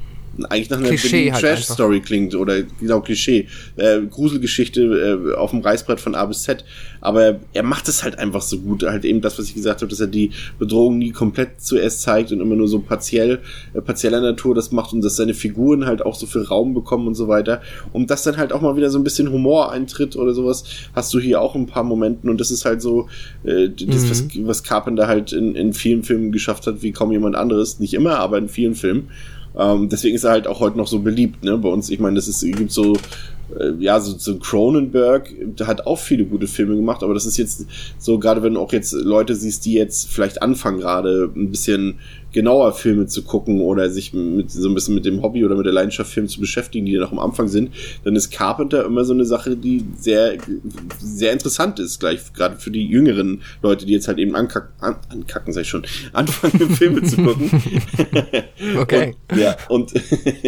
[0.49, 3.49] eigentlich nach einer Klischee halt Trash-Story klingt oder genau Klischee.
[3.77, 6.65] Äh, Gruselgeschichte äh, auf dem Reißbrett von A bis Z.
[7.01, 8.83] Aber er macht es halt einfach so gut.
[8.83, 12.33] Halt eben das, was ich gesagt habe, dass er die Bedrohung nie komplett zuerst zeigt
[12.33, 13.41] und immer nur so partiell,
[13.75, 17.07] äh, partieller Natur das macht und dass seine Figuren halt auch so viel Raum bekommen
[17.07, 17.63] und so weiter.
[17.93, 21.13] Und dass dann halt auch mal wieder so ein bisschen Humor eintritt oder sowas, hast
[21.15, 23.09] du hier auch ein paar Momenten und das ist halt so
[23.45, 24.11] äh, das, mhm.
[24.11, 27.79] was, was Carpenter halt in, in vielen Filmen geschafft hat, wie kaum jemand anderes.
[27.79, 29.11] Nicht immer, aber in vielen Filmen.
[29.57, 31.57] Ähm, deswegen ist er halt auch heute noch so beliebt, ne?
[31.59, 32.95] Bei uns, ich meine, das ist, gibt so,
[33.59, 37.37] äh, ja, so, so Cronenberg, der hat auch viele gute Filme gemacht, aber das ist
[37.37, 37.67] jetzt
[37.99, 41.99] so, gerade wenn du auch jetzt Leute siehst, die jetzt vielleicht anfangen gerade ein bisschen
[42.35, 45.67] genauer Filme zu gucken oder sich mit so ein bisschen mit dem Hobby oder mit
[45.67, 47.71] der Leidenschaft Film zu beschäftigen, die noch am Anfang sind,
[48.03, 50.37] dann ist Carpenter immer so eine Sache, die sehr,
[50.99, 54.97] sehr interessant ist, gleich gerade für die jüngeren Leute, die jetzt halt eben ankacken, an,
[55.11, 57.51] ankacken, sag ich schon, anfangen, Filme zu gucken.
[58.79, 59.15] okay.
[59.31, 59.93] Und, ja, und,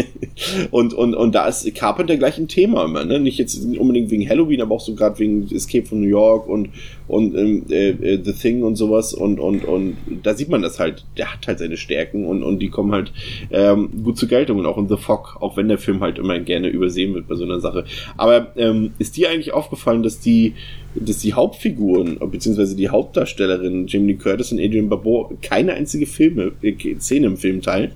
[0.72, 3.20] und, und, und da ist Carpenter gleich ein Thema immer, ne?
[3.20, 6.70] Nicht jetzt unbedingt wegen Halloween, aber auch so gerade wegen Escape from New York und,
[7.08, 10.80] und ähm, äh, äh, The Thing und sowas und, und, und da sieht man das
[10.80, 13.12] halt, der hat halt seine Stärken und, und die kommen halt
[13.50, 16.38] ähm, gut zur Geltung und auch in The Fog, auch wenn der Film halt immer
[16.40, 17.84] gerne übersehen wird bei so einer Sache.
[18.16, 20.54] Aber ähm, ist dir eigentlich aufgefallen, dass die,
[20.94, 26.52] dass die Hauptfiguren, beziehungsweise die Hauptdarstellerin Jamie Lee Curtis und Adrian Barbeau keine einzige Filme,
[26.62, 27.92] äh, Szene im Film teilen?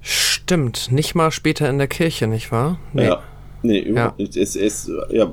[0.00, 2.78] Stimmt, nicht mal später in der Kirche, nicht wahr?
[2.92, 3.06] Nee.
[3.06, 3.22] Ja.
[3.62, 4.26] Nee, überhaupt ja.
[4.26, 4.36] nicht.
[4.36, 5.32] Es, es, ja,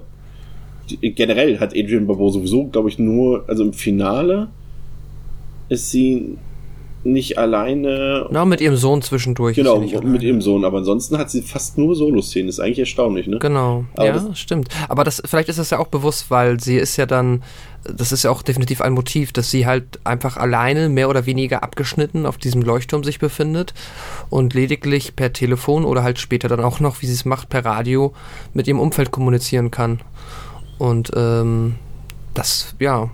[1.01, 4.49] generell hat Adrian Barbeau sowieso, glaube ich, nur, also im Finale
[5.69, 6.37] ist sie
[7.03, 8.27] nicht alleine.
[8.29, 9.55] Na, mit ihrem Sohn zwischendurch.
[9.55, 12.49] Genau, mit ihrem Sohn, aber ansonsten hat sie fast nur Solo-Szenen.
[12.49, 13.39] Ist eigentlich erstaunlich, ne?
[13.39, 14.69] Genau, aber ja, das stimmt.
[14.87, 17.43] Aber das, vielleicht ist das ja auch bewusst, weil sie ist ja dann,
[17.83, 21.63] das ist ja auch definitiv ein Motiv, dass sie halt einfach alleine, mehr oder weniger
[21.63, 23.73] abgeschnitten auf diesem Leuchtturm sich befindet
[24.29, 27.65] und lediglich per Telefon oder halt später dann auch noch, wie sie es macht, per
[27.65, 28.13] Radio
[28.53, 30.01] mit ihrem Umfeld kommunizieren kann.
[30.81, 31.75] Und ähm,
[32.33, 33.11] das, ja,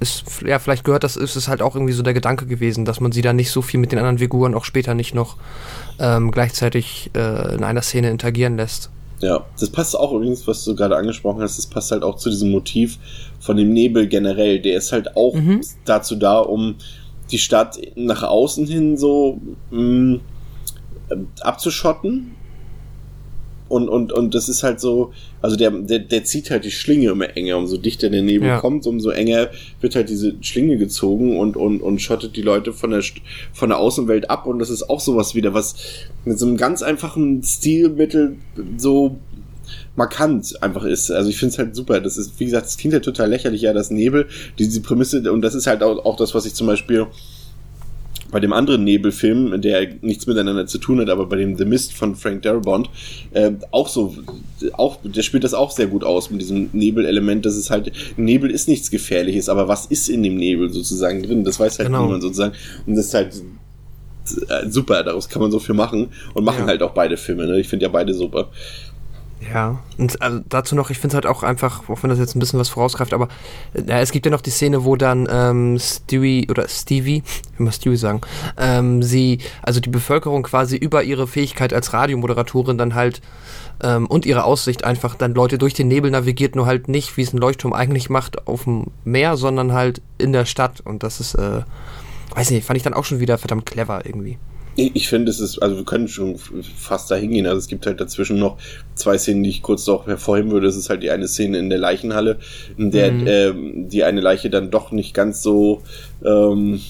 [0.00, 3.00] ist, ja, vielleicht gehört das, ist es halt auch irgendwie so der Gedanke gewesen, dass
[3.00, 5.38] man sie dann nicht so viel mit den anderen Figuren auch später nicht noch
[5.98, 8.90] ähm, gleichzeitig äh, in einer Szene interagieren lässt.
[9.20, 12.28] Ja, das passt auch übrigens, was du gerade angesprochen hast, das passt halt auch zu
[12.28, 12.98] diesem Motiv
[13.40, 14.60] von dem Nebel generell.
[14.60, 15.62] Der ist halt auch mhm.
[15.86, 16.74] dazu da, um
[17.30, 20.20] die Stadt nach außen hin so mh, mm,
[21.40, 22.32] abzuschotten
[23.68, 27.10] und, und, und das ist halt so, also der, der, der zieht halt die Schlinge
[27.10, 27.56] immer enger.
[27.56, 28.60] Umso dichter der Nebel ja.
[28.60, 29.50] kommt, umso enger
[29.80, 33.02] wird halt diese Schlinge gezogen und, und, und schottet die Leute von der,
[33.52, 34.46] von der Außenwelt ab.
[34.46, 35.76] Und das ist auch sowas wieder, was
[36.24, 38.36] mit so einem ganz einfachen Stilmittel
[38.76, 39.18] so
[39.96, 41.10] markant einfach ist.
[41.10, 42.00] Also ich finde es halt super.
[42.00, 44.26] Das ist, wie gesagt, es klingt halt total lächerlich, ja, das Nebel,
[44.58, 47.06] diese Prämisse, und das ist halt auch, auch das, was ich zum Beispiel
[48.30, 51.92] bei dem anderen Nebelfilm, der nichts miteinander zu tun hat, aber bei dem The Mist
[51.92, 52.90] von Frank Darabont,
[53.32, 54.16] äh, auch so,
[54.72, 58.50] auch, der spielt das auch sehr gut aus mit diesem Nebelelement, dass es halt, Nebel
[58.50, 61.44] ist nichts Gefährliches, aber was ist in dem Nebel sozusagen drin?
[61.44, 62.04] Das weiß halt genau.
[62.04, 62.54] niemand sozusagen.
[62.86, 63.34] Und das ist halt
[64.48, 66.66] äh, super, daraus kann man so viel machen und machen ja.
[66.66, 67.60] halt auch beide Filme, ne?
[67.60, 68.50] Ich finde ja beide super.
[69.54, 72.34] Ja, und also dazu noch, ich finde es halt auch einfach, auch wenn das jetzt
[72.34, 73.28] ein bisschen was vorausgreift, aber
[73.72, 77.22] ja, es gibt ja noch die Szene, wo dann ähm, Stewie oder Stevie,
[77.56, 78.22] wie man Stewie sagen,
[78.58, 83.22] ähm, sie, also die Bevölkerung quasi über ihre Fähigkeit als Radiomoderatorin dann halt
[83.80, 87.22] ähm, und ihre Aussicht einfach dann Leute durch den Nebel navigiert, nur halt nicht, wie
[87.22, 90.80] es ein Leuchtturm eigentlich macht, auf dem Meer, sondern halt in der Stadt.
[90.80, 91.62] Und das ist, äh,
[92.34, 94.36] weiß nicht, fand ich dann auch schon wieder verdammt clever irgendwie.
[94.76, 96.36] Ich finde, es ist, also wir können schon
[96.76, 97.46] fast da hingehen.
[97.46, 98.58] Also es gibt halt dazwischen noch
[98.96, 100.66] zwei Szenen, die ich kurz noch hervorheben würde.
[100.66, 102.38] Das ist halt die eine Szene in der Leichenhalle,
[102.76, 103.26] in der mhm.
[103.26, 105.82] ähm, die eine Leiche dann doch nicht ganz so
[106.24, 106.80] ähm,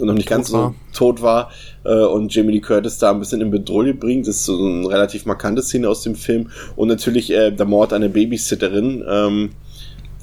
[0.00, 0.74] noch nicht tot ganz war.
[0.92, 1.50] so tot war
[1.84, 4.26] äh, und Jamie Lee Curtis da ein bisschen in Bedrohung bringt.
[4.26, 6.50] Das ist so eine relativ markante Szene aus dem Film.
[6.74, 9.04] Und natürlich äh, der Mord an der Babysitterin.
[9.08, 9.50] Ähm,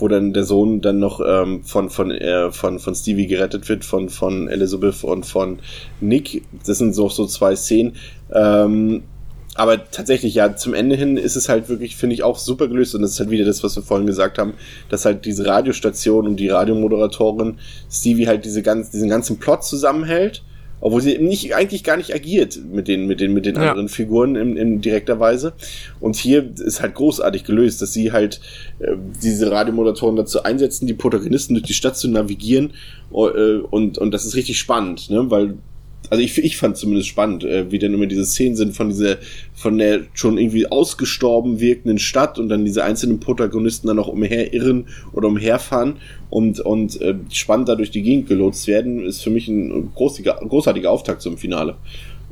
[0.03, 3.85] wo dann der Sohn dann noch ähm, von, von, äh, von, von Stevie gerettet wird,
[3.85, 5.59] von, von Elizabeth und von
[6.01, 6.43] Nick.
[6.65, 7.95] Das sind so, so zwei Szenen.
[8.33, 9.03] Ähm,
[9.55, 12.95] aber tatsächlich, ja, zum Ende hin ist es halt wirklich, finde ich, auch super gelöst.
[12.95, 14.55] Und das ist halt wieder das, was wir vorhin gesagt haben,
[14.89, 20.43] dass halt diese Radiostation und die Radiomoderatorin Stevie halt diese ganz, diesen ganzen Plot zusammenhält
[20.85, 23.69] obwohl sie nicht eigentlich gar nicht agiert mit den mit den mit den ja.
[23.69, 25.53] anderen Figuren in, in direkter Weise.
[26.01, 28.41] Und hier ist halt großartig gelöst, dass sie halt
[28.79, 28.91] äh,
[29.23, 32.73] diese Radiomoderatoren dazu einsetzen, die Protagonisten durch die Stadt zu navigieren
[33.13, 35.53] äh, und und das ist richtig spannend, ne, weil
[36.13, 39.17] also ich, ich fand zumindest spannend, äh, wie dann immer diese Szenen sind von dieser,
[39.55, 44.85] von der schon irgendwie ausgestorben wirkenden Stadt und dann diese einzelnen Protagonisten dann auch umherirren
[45.13, 45.95] oder umherfahren
[46.29, 50.35] und, und äh, spannend da durch die Gegend gelotst werden, ist für mich ein großartiger,
[50.47, 51.77] großartiger Auftakt zum Finale.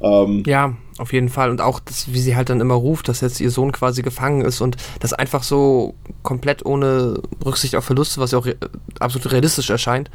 [0.01, 1.49] Ähm, ja, auf jeden Fall.
[1.49, 4.41] Und auch, das, wie sie halt dann immer ruft, dass jetzt ihr Sohn quasi gefangen
[4.41, 8.55] ist und das einfach so komplett ohne Rücksicht auf Verluste, was ja auch re
[8.99, 10.09] absolut realistisch erscheint,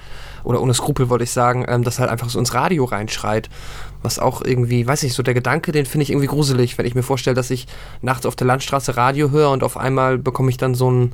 [0.45, 3.49] oder ohne Skrupel wollte ich sagen, ähm, das halt einfach so ins Radio reinschreit.
[4.03, 6.95] Was auch irgendwie, weiß ich, so der Gedanke, den finde ich irgendwie gruselig, wenn ich
[6.95, 7.67] mir vorstelle, dass ich
[8.03, 11.13] nachts auf der Landstraße Radio höre und auf einmal bekomme ich dann so ein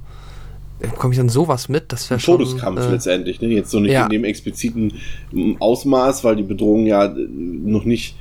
[0.81, 1.93] bekomme ich dann sowas mit?
[1.93, 2.39] Das wäre schon.
[2.39, 3.49] Todeskampf äh, letztendlich, ne?
[3.49, 4.05] Jetzt so nicht ja.
[4.05, 4.95] in dem expliziten
[5.61, 8.17] Ausmaß, weil die Bedrohung ja noch nicht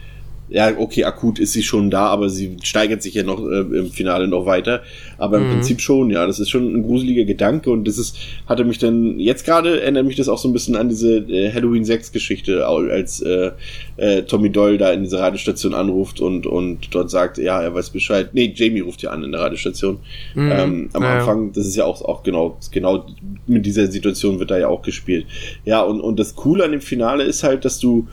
[0.51, 3.89] ja, okay, akut ist sie schon da, aber sie steigert sich ja noch äh, im
[3.89, 4.83] Finale noch weiter.
[5.17, 5.53] Aber im mhm.
[5.53, 9.17] Prinzip schon, ja, das ist schon ein gruseliger Gedanke und das ist, hatte mich dann,
[9.17, 12.67] jetzt gerade erinnert mich das auch so ein bisschen an diese äh, Halloween 6 Geschichte,
[12.67, 13.51] als äh,
[13.95, 17.91] äh, Tommy Doyle da in diese Radiostation anruft und, und dort sagt, ja, er weiß
[17.91, 18.31] Bescheid.
[18.33, 19.99] Nee, Jamie ruft ja an in der Radiostation.
[20.35, 20.51] Mhm.
[20.51, 23.05] Ähm, am ja, Anfang, das ist ja auch, auch genau, genau
[23.47, 25.25] mit dieser Situation wird da ja auch gespielt.
[25.63, 28.07] Ja, und, und das Coole an dem Finale ist halt, dass du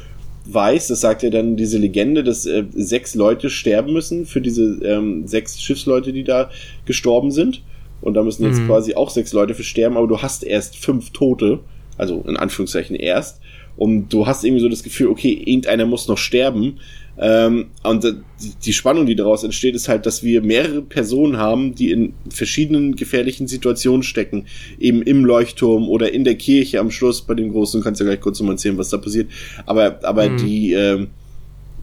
[0.52, 4.78] weiß, das sagt ja dann diese Legende, dass äh, sechs Leute sterben müssen für diese
[4.84, 6.50] ähm, sechs Schiffsleute, die da
[6.87, 7.62] gestorben sind.
[8.00, 8.66] Und da müssen jetzt mhm.
[8.66, 11.61] quasi auch sechs Leute für sterben, aber du hast erst fünf Tote,
[11.96, 13.40] also in Anführungszeichen erst.
[13.79, 16.81] Und du hast irgendwie so das Gefühl, okay, irgendeiner muss noch sterben.
[17.21, 18.07] Ähm, und
[18.64, 22.97] die Spannung, die daraus entsteht, ist halt, dass wir mehrere Personen haben, die in verschiedenen
[22.97, 24.47] gefährlichen Situationen stecken.
[24.79, 27.81] Eben im Leuchtturm oder in der Kirche am Schluss bei dem Großen.
[27.81, 29.31] Du kannst ja gleich kurz nochmal erzählen, was da passiert.
[29.64, 30.37] Aber, aber mhm.
[30.38, 31.09] die, ähm,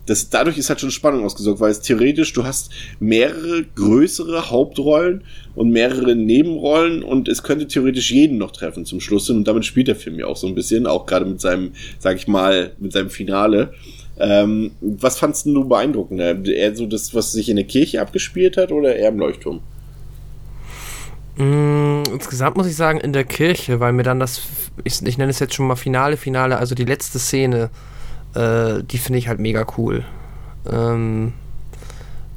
[0.06, 5.24] das, dadurch ist halt schon Spannung ausgesorgt, weil es theoretisch, du hast mehrere größere Hauptrollen
[5.56, 9.88] und mehrere Nebenrollen und es könnte theoretisch jeden noch treffen zum Schluss und damit spielt
[9.88, 12.94] der Film ja auch so ein bisschen, auch gerade mit seinem, sag ich mal, mit
[12.94, 13.74] seinem Finale.
[14.18, 16.46] Ähm, was fandst du beeindruckender?
[16.46, 19.62] Eher so das, was sich in der Kirche abgespielt hat oder eher im Leuchtturm?
[21.38, 24.42] Mm, insgesamt muss ich sagen, in der Kirche, weil mir dann das,
[24.86, 27.70] ich, ich nenne es jetzt schon mal Finale, Finale, also die letzte Szene,
[28.36, 30.04] äh, die finde ich halt mega cool.
[30.72, 31.34] Ähm,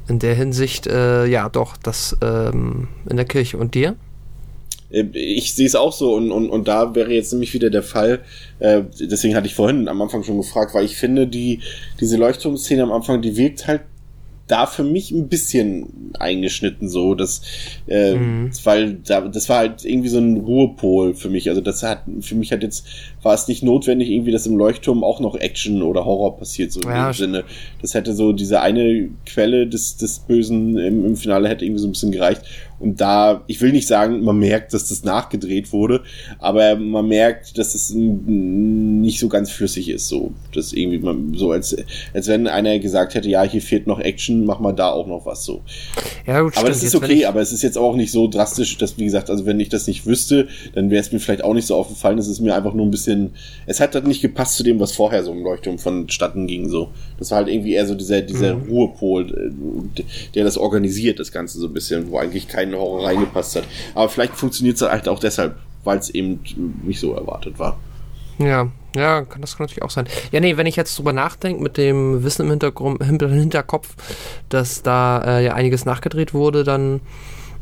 [0.07, 3.57] in der Hinsicht, äh, ja, doch, das ähm, in der Kirche.
[3.57, 3.95] Und dir?
[4.91, 7.83] Äh, ich sehe es auch so und, und, und da wäre jetzt nämlich wieder der
[7.83, 8.19] Fall,
[8.59, 11.61] äh, deswegen hatte ich vorhin am Anfang schon gefragt, weil ich finde, die,
[11.99, 13.81] diese Leuchtturmszene am Anfang, die wirkt halt
[14.47, 17.41] da für mich ein bisschen eingeschnitten so, dass
[17.87, 18.49] äh, mhm.
[18.63, 21.49] weil da, das war halt irgendwie so ein Ruhepol für mich.
[21.49, 22.87] Also das hat für mich hat jetzt
[23.21, 26.81] war es nicht notwendig irgendwie, dass im Leuchtturm auch noch Action oder Horror passiert so
[26.81, 27.43] ja, dem Sinne.
[27.81, 31.87] Das hätte so diese eine Quelle des des Bösen im, im Finale hätte irgendwie so
[31.87, 32.41] ein bisschen gereicht.
[32.79, 36.01] Und da, ich will nicht sagen, man merkt, dass das nachgedreht wurde,
[36.39, 40.31] aber man merkt, dass es nicht so ganz flüssig ist, so.
[40.53, 41.75] Das irgendwie man, so als,
[42.13, 45.25] als wenn einer gesagt hätte, ja, hier fehlt noch Action, mach mal da auch noch
[45.25, 45.61] was, so.
[46.25, 48.97] Ja, gut, aber das ist okay, aber es ist jetzt auch nicht so drastisch, dass,
[48.97, 51.67] wie gesagt, also wenn ich das nicht wüsste, dann wäre es mir vielleicht auch nicht
[51.67, 52.17] so aufgefallen.
[52.17, 53.08] Es ist mir einfach nur ein bisschen,
[53.65, 56.91] es hat halt nicht gepasst zu dem, was vorher so im Leuchtturm vonstatten ging, so.
[57.17, 58.69] Das war halt irgendwie eher so dieser, dieser mhm.
[58.69, 59.29] Ruhepol,
[59.97, 60.03] äh,
[60.35, 63.63] der das organisiert, das Ganze so ein bisschen, wo eigentlich kein Horror reingepasst hat.
[63.95, 66.39] Aber vielleicht funktioniert es halt auch deshalb, weil es eben
[66.83, 67.79] nicht so erwartet war.
[68.39, 70.07] Ja, ja, kann das kann natürlich auch sein.
[70.31, 73.95] Ja, nee, wenn ich jetzt drüber nachdenke, mit dem Wissen im Hintergrund, Hinterkopf,
[74.47, 77.01] dass da äh, ja einiges nachgedreht wurde, dann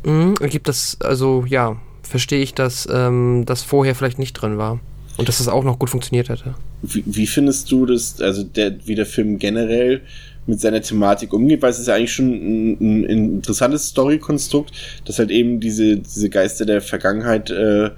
[0.04, 4.78] mh, ergibt das, also ja, verstehe ich, dass ähm, das vorher vielleicht nicht drin war.
[5.18, 6.54] Und dass das auch noch gut funktioniert hätte.
[6.82, 10.00] Wie, wie findest du das, also der, wie der Film generell
[10.46, 14.72] mit seiner Thematik umgeht, weil es ist ja eigentlich schon ein, ein, ein interessantes Story-Konstrukt,
[15.04, 17.90] dass halt eben diese, diese Geister der Vergangenheit äh, äh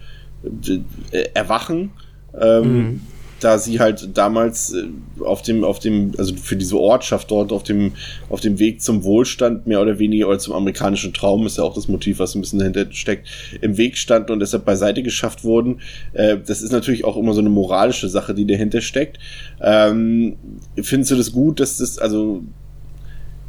[1.34, 1.90] erwachen.
[2.34, 3.00] Ähm, mhm
[3.40, 4.84] da sie halt damals äh,
[5.24, 7.92] auf dem, auf dem, also für diese Ortschaft dort auf dem,
[8.28, 11.74] auf dem Weg zum Wohlstand mehr oder weniger oder zum amerikanischen Traum ist ja auch
[11.74, 13.28] das Motiv, was ein bisschen dahinter steckt,
[13.60, 15.80] im Weg standen und deshalb beiseite geschafft wurden.
[16.12, 19.18] Äh, das ist natürlich auch immer so eine moralische Sache, die dahinter steckt.
[19.60, 20.36] Ähm,
[20.76, 22.42] findest du das gut, dass das, also,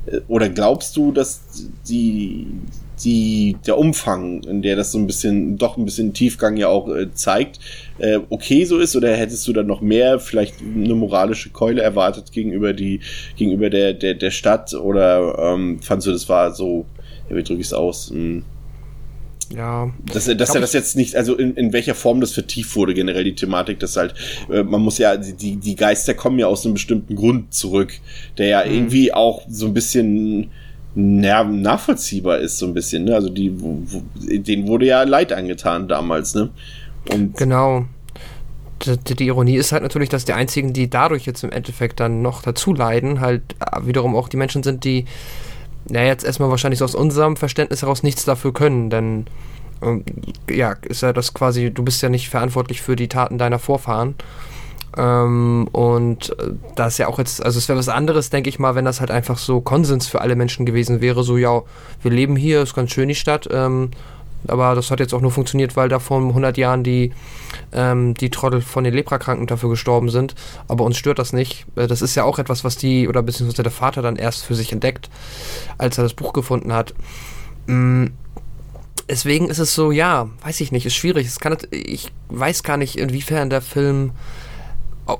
[0.06, 1.41] äh, oder glaubst du, dass
[1.88, 2.47] die,
[3.04, 6.88] die, der Umfang, in der das so ein bisschen, doch ein bisschen Tiefgang ja auch
[6.90, 7.60] äh, zeigt,
[8.00, 12.32] äh, okay so ist oder hättest du dann noch mehr, vielleicht eine moralische Keule erwartet
[12.32, 13.02] gegenüber die,
[13.36, 16.86] gegenüber der, der, der Stadt oder ähm, fandst du, das war so,
[17.30, 18.10] ja, wie drücke ich es aus?
[18.10, 18.44] Hm.
[19.56, 19.92] Ja.
[20.14, 23.24] Dass, dass er das jetzt nicht, also in, in welcher Form das vertieft wurde, generell
[23.24, 24.14] die Thematik, dass halt,
[24.50, 27.94] äh, man muss ja, die, die Geister kommen ja aus einem bestimmten Grund zurück,
[28.38, 28.74] der ja mhm.
[28.74, 30.52] irgendwie auch so ein bisschen
[30.95, 33.15] ja, nachvollziehbar ist, so ein bisschen, ne?
[33.15, 33.49] Also die,
[34.15, 36.49] denen wurde ja Leid angetan damals, ne?
[37.10, 37.86] Und genau.
[38.84, 42.21] Die, die, Ironie ist halt natürlich, dass die einzigen, die dadurch jetzt im Endeffekt dann
[42.21, 45.06] noch dazu leiden, halt äh, wiederum auch die Menschen sind, die
[45.89, 49.25] ja jetzt erstmal wahrscheinlich so aus unserem Verständnis heraus nichts dafür können, denn
[49.82, 50.04] ähm,
[50.49, 54.15] ja, ist ja das quasi, du bist ja nicht verantwortlich für die Taten deiner Vorfahren.
[54.97, 58.60] Ähm, und äh, da ist ja auch jetzt, also es wäre was anderes, denke ich
[58.60, 61.62] mal, wenn das halt einfach so Konsens für alle Menschen gewesen wäre, so ja,
[62.01, 63.91] wir leben hier, ist ganz schön die Stadt, ähm,
[64.47, 67.13] aber das hat jetzt auch nur funktioniert, weil da vor 100 Jahren die,
[67.71, 70.36] ähm, die Trottel von den Leprakranken dafür gestorben sind.
[70.67, 71.65] Aber uns stört das nicht.
[71.75, 74.56] Äh, das ist ja auch etwas, was die, oder beziehungsweise der Vater dann erst für
[74.56, 75.10] sich entdeckt,
[75.77, 76.93] als er das Buch gefunden hat.
[77.67, 78.13] Mhm.
[79.10, 81.27] Deswegen ist es so, ja, weiß ich nicht, ist schwierig.
[81.27, 84.12] Es kann, ich weiß gar nicht, inwiefern der Film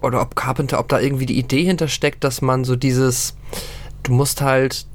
[0.02, 3.36] oder ob Carpenter, ob da irgendwie die Idee hintersteckt, dass man so dieses,
[4.04, 4.86] du musst halt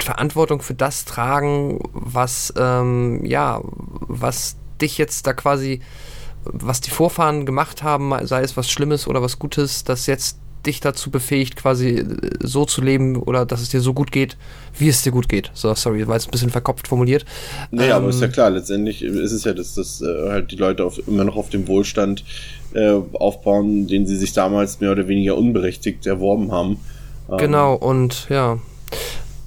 [0.00, 5.80] Verantwortung für das tragen, was, ähm, ja, was dich jetzt da quasi,
[6.44, 10.80] was die Vorfahren gemacht haben, sei es was Schlimmes oder was Gutes, das jetzt dich
[10.80, 12.04] dazu befähigt, quasi
[12.40, 14.36] so zu leben oder dass es dir so gut geht,
[14.78, 15.50] wie es dir gut geht.
[15.54, 17.24] So, sorry, war jetzt ein bisschen verkopft formuliert.
[17.70, 20.56] Naja, ähm, aber ist ja klar, letztendlich ist es ja, dass, dass äh, halt die
[20.56, 22.24] Leute auf, immer noch auf dem Wohlstand
[22.74, 26.78] äh, aufbauen, den sie sich damals mehr oder weniger unberechtigt erworben haben.
[27.30, 28.58] Ähm, genau, und ja.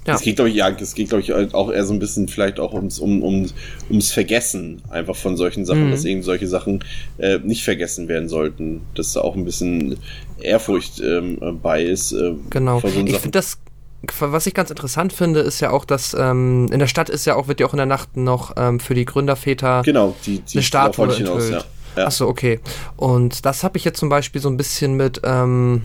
[0.06, 0.14] Ja.
[0.14, 2.58] Es geht, glaube ich, ja, es geht, glaube ich, auch eher so ein bisschen vielleicht
[2.58, 3.46] auch ums, um, um,
[3.88, 5.90] ums Vergessen einfach von solchen Sachen, mhm.
[5.92, 6.84] dass eben solche Sachen
[7.18, 8.82] äh, nicht vergessen werden sollten.
[8.94, 9.98] Dass da auch ein bisschen
[10.40, 12.12] Ehrfurcht ähm, bei ist.
[12.12, 12.80] Äh, genau.
[12.80, 13.58] So ich finde das
[14.18, 17.36] was ich ganz interessant finde, ist ja auch, dass ähm, in der Stadt ist ja
[17.36, 20.54] auch, wird ja auch in der Nacht noch ähm, für die Gründerväter genau, die, die
[20.54, 21.28] eine Statue enthüllt.
[21.28, 21.62] Hinaus, ja.
[21.96, 22.06] Ja.
[22.06, 22.58] Achso, okay.
[22.96, 25.82] Und das habe ich jetzt zum Beispiel so ein bisschen mit, ähm,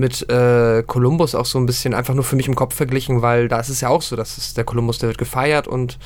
[0.00, 3.48] mit äh, Columbus auch so ein bisschen einfach nur für mich im Kopf verglichen, weil
[3.48, 5.98] da ist es ja auch so, dass es der Columbus, der wird gefeiert und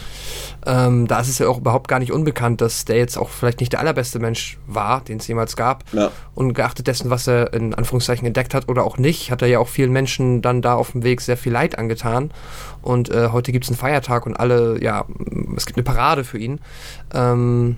[0.67, 3.61] ähm, da ist es ja auch überhaupt gar nicht unbekannt, dass der jetzt auch vielleicht
[3.61, 5.85] nicht der allerbeste Mensch war, den es jemals gab.
[5.93, 6.11] Ja.
[6.35, 9.61] Und geachtet dessen, was er in Anführungszeichen entdeckt hat oder auch nicht, hat er ja
[9.61, 12.33] auch vielen Menschen dann da auf dem Weg sehr viel Leid angetan.
[12.83, 15.05] Und äh, heute gibt es einen Feiertag und alle, ja,
[15.57, 16.61] es gibt eine Parade für ihn.
[17.15, 17.77] Ähm,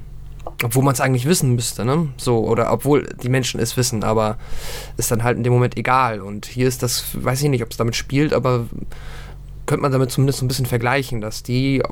[0.62, 2.08] obwohl man es eigentlich wissen müsste, ne?
[2.16, 4.38] So, oder obwohl die Menschen es wissen, aber
[4.96, 6.20] ist dann halt in dem Moment egal.
[6.20, 8.66] Und hier ist das, weiß ich nicht, ob es damit spielt, aber
[9.66, 11.82] könnte man damit zumindest so ein bisschen vergleichen, dass die,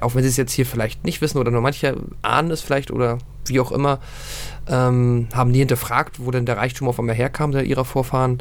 [0.00, 2.90] auch wenn sie es jetzt hier vielleicht nicht wissen oder nur manche ahnen es vielleicht
[2.90, 3.98] oder wie auch immer,
[4.68, 8.38] ähm, haben die hinterfragt, wo denn der Reichtum auf einmal herkam, der ihrer Vorfahren.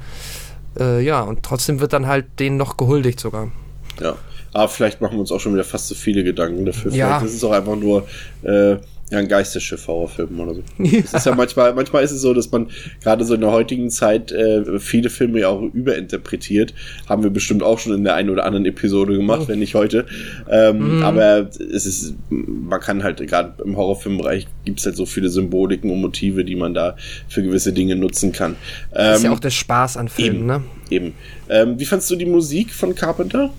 [0.79, 3.51] Äh, ja, und trotzdem wird dann halt denen noch gehuldigt sogar.
[3.99, 4.15] Ja,
[4.53, 6.91] aber vielleicht machen wir uns auch schon wieder fast zu viele Gedanken dafür.
[6.91, 7.19] Vielleicht ja.
[7.19, 8.07] ist es auch einfach nur
[8.43, 8.77] äh,
[9.09, 10.63] ja, ein Geisterschiff-Horrorfilm oder so.
[10.79, 10.99] Ja.
[11.07, 12.69] Es ist ja manchmal, manchmal ist es so, dass man
[13.01, 16.73] gerade so in der heutigen Zeit äh, viele Filme ja auch überinterpretiert.
[17.07, 19.47] Haben wir bestimmt auch schon in der einen oder anderen Episode gemacht, oh.
[19.47, 20.05] wenn nicht heute.
[20.49, 21.03] Ähm, mhm.
[21.03, 25.89] Aber es ist, man kann halt gerade im Horrorfilmbereich gibt es halt so viele Symboliken
[25.89, 26.97] und Motive, die man da
[27.29, 28.51] für gewisse Dinge nutzen kann.
[28.51, 28.57] Ähm,
[28.91, 30.63] das ist ja ähm, auch der Spaß an Filmen, eben, ne?
[30.89, 31.13] Eben.
[31.49, 33.51] Ähm, wie fandst du die Musik von Carpenter?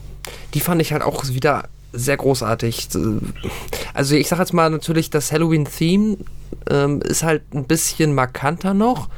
[0.53, 2.89] Die fand ich halt auch wieder sehr großartig.
[3.95, 6.19] Also ich sag jetzt mal natürlich, das Halloween-Theme
[6.71, 9.09] ähm, ist halt ein bisschen markanter noch,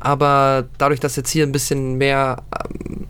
[0.00, 2.42] aber dadurch, dass jetzt hier ein bisschen mehr...
[2.80, 3.06] Ähm,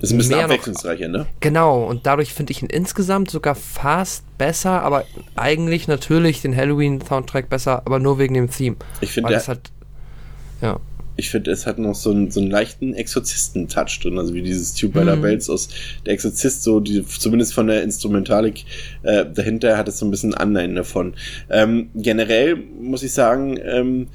[0.00, 1.26] das ist ein bisschen abwechslungsreicher, ne?
[1.40, 5.04] Genau, und dadurch finde ich ihn insgesamt sogar fast besser, aber
[5.36, 8.76] eigentlich natürlich den Halloween-Soundtrack besser, aber nur wegen dem Theme.
[9.02, 9.70] Ich finde, der hat...
[10.62, 10.78] Ja
[11.20, 14.74] ich finde, es hat noch so einen, so einen leichten Exorzisten-Touch drin, also wie dieses
[14.74, 15.22] Tubular mhm.
[15.22, 15.68] Bells aus
[16.04, 18.64] der Exorzist, so die, zumindest von der Instrumentalik
[19.02, 21.14] äh, dahinter hat es so ein bisschen Anleihen davon.
[21.48, 24.08] Ähm, generell muss ich sagen, ähm,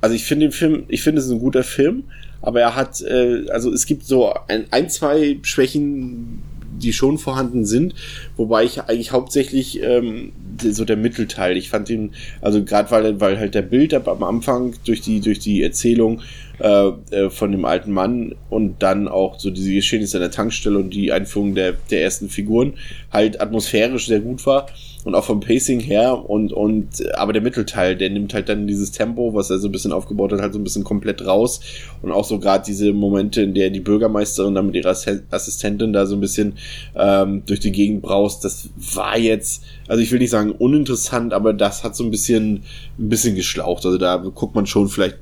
[0.00, 2.04] also ich finde den Film, ich finde es ist ein guter Film,
[2.42, 6.42] aber er hat, äh, also es gibt so ein, ein zwei Schwächen,
[6.78, 7.94] die schon vorhanden sind,
[8.36, 11.56] wobei ich eigentlich hauptsächlich ähm, so der Mittelteil.
[11.56, 15.38] Ich fand ihn, also gerade weil, weil halt der Bild am Anfang durch die, durch
[15.38, 16.22] die Erzählung
[16.58, 20.78] äh, äh, von dem alten Mann und dann auch so diese Geschehnisse an der Tankstelle
[20.78, 22.74] und die Einführung der, der ersten Figuren
[23.12, 24.66] halt atmosphärisch sehr gut war
[25.04, 28.90] und auch vom Pacing her und, und, aber der Mittelteil, der nimmt halt dann dieses
[28.90, 31.60] Tempo, was er so ein bisschen aufgebaut hat, halt so ein bisschen komplett raus
[32.02, 34.96] und auch so gerade diese Momente, in der die Bürgermeisterin dann mit ihrer
[35.30, 36.54] Assistentin da so ein bisschen
[36.94, 41.52] ähm, durch die Gegend braust, das war jetzt, also ich will nicht sagen uninteressant, aber
[41.52, 42.62] das hat so ein bisschen,
[42.98, 43.84] ein bisschen geschlaucht.
[43.84, 45.18] Also da guckt man schon vielleicht,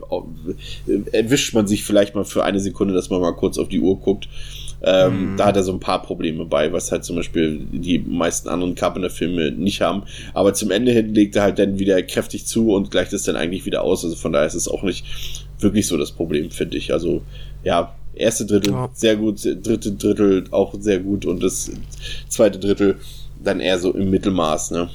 [1.12, 3.98] erwischt man sich vielleicht mal für eine Sekunde, dass man mal kurz auf die Uhr
[3.98, 4.28] guckt.
[4.84, 5.36] Ähm, mhm.
[5.36, 8.74] Da hat er so ein paar Probleme bei, was halt zum Beispiel die meisten anderen
[8.74, 10.02] Carpenter-Filme nicht haben.
[10.34, 13.36] Aber zum Ende hin legt er halt dann wieder kräftig zu und gleicht es dann
[13.36, 14.04] eigentlich wieder aus.
[14.04, 16.92] Also von daher ist es auch nicht wirklich so das Problem, finde ich.
[16.92, 17.22] Also
[17.62, 18.90] ja, erste Drittel ja.
[18.92, 21.70] sehr gut, dritte Drittel auch sehr gut und das
[22.28, 22.96] zweite Drittel
[23.42, 24.90] dann eher so im Mittelmaß, ne?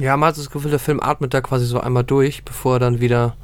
[0.00, 2.78] Ja, man hat das Gefühl, der Film atmet da quasi so einmal durch, bevor er
[2.80, 3.36] dann wieder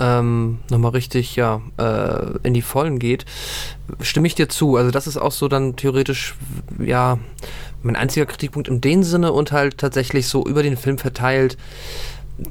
[0.00, 3.26] ähm, nochmal richtig ja, äh, in die Vollen geht,
[4.00, 4.76] stimme ich dir zu.
[4.76, 6.34] Also das ist auch so dann theoretisch,
[6.78, 7.18] ja,
[7.82, 11.56] mein einziger Kritikpunkt in dem Sinne und halt tatsächlich so über den Film verteilt.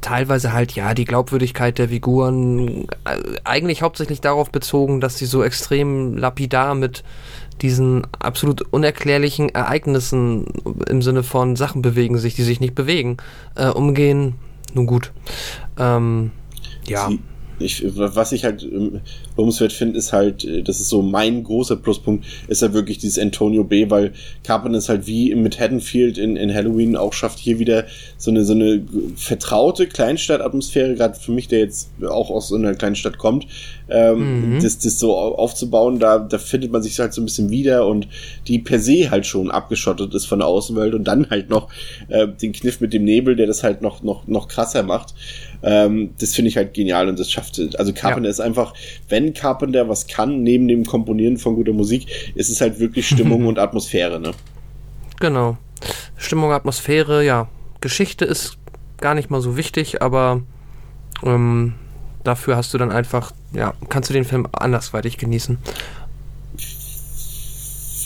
[0.01, 5.43] Teilweise halt, ja, die Glaubwürdigkeit der Figuren, äh, eigentlich hauptsächlich darauf bezogen, dass sie so
[5.43, 7.03] extrem lapidar mit
[7.61, 10.45] diesen absolut unerklärlichen Ereignissen
[10.87, 13.17] im Sinne von Sachen bewegen sich, die sich nicht bewegen,
[13.55, 14.35] äh, umgehen.
[14.75, 15.11] Nun gut.
[15.77, 16.31] Ähm,
[16.85, 17.07] ja.
[17.07, 17.19] Sie,
[17.59, 19.01] ich, was ich halt ähm,
[19.37, 23.19] lobenswert finde, ist halt, äh, das ist so mein großer Pluspunkt, ist ja wirklich dieses
[23.19, 27.59] Antonio B., weil Carpenter ist halt wie mit Haddonfield in, in Halloween auch schafft, hier
[27.59, 27.85] wieder
[28.17, 28.83] so eine, so eine
[29.15, 33.47] vertraute Kleinstadtatmosphäre, gerade für mich, der jetzt auch aus so einer Kleinstadt kommt,
[33.89, 34.61] ähm, mhm.
[34.61, 38.07] das, das so aufzubauen, da, da findet man sich halt so ein bisschen wieder und
[38.47, 41.69] die per se halt schon abgeschottet ist von der Außenwelt und dann halt noch
[42.09, 45.13] äh, den Kniff mit dem Nebel, der das halt noch, noch, noch krasser macht.
[45.61, 48.31] Ähm, das finde ich halt genial und das schafft, also Carpenter ja.
[48.31, 48.73] ist einfach,
[49.09, 53.45] wenn Carpenter was kann, neben dem Komponieren von guter Musik, ist es halt wirklich Stimmung
[53.47, 54.31] und Atmosphäre, ne?
[55.19, 55.57] Genau.
[56.17, 57.49] Stimmung, Atmosphäre, ja.
[57.81, 58.57] Geschichte ist
[58.97, 60.41] gar nicht mal so wichtig, aber
[61.23, 61.75] ähm,
[62.23, 65.57] dafür hast du dann einfach, ja, kannst du den Film andersweitig genießen.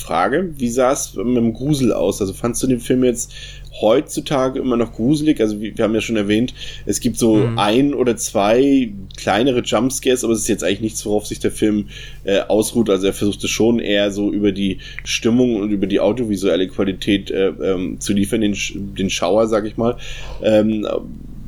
[0.04, 2.20] Frage, wie sah es mit dem Grusel aus?
[2.20, 3.34] Also fandst du den Film jetzt
[3.82, 5.40] heutzutage immer noch gruselig?
[5.40, 6.54] Also wir, haben ja schon erwähnt,
[6.86, 7.58] es gibt so mhm.
[7.58, 11.88] ein oder zwei kleinere Jumpscares, aber es ist jetzt eigentlich nichts, worauf sich der Film
[12.26, 12.90] äh, ausruht.
[12.90, 17.48] Also er versuchte schon eher so über die Stimmung und über die audiovisuelle Qualität äh,
[17.48, 19.98] ähm, zu liefern, den, den Schauer, sag ich mal.
[20.42, 20.86] Ähm,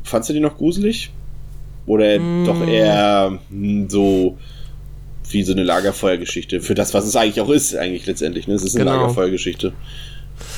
[0.04, 1.12] fandst du den noch gruselig?
[1.86, 2.46] Oder mm.
[2.46, 4.38] doch eher hm, so
[5.30, 6.62] wie so eine Lagerfeuergeschichte.
[6.62, 8.48] Für das, was es eigentlich auch ist, eigentlich letztendlich.
[8.48, 8.56] Ne?
[8.56, 8.98] Es ist eine genau.
[8.98, 9.74] Lagerfeuergeschichte.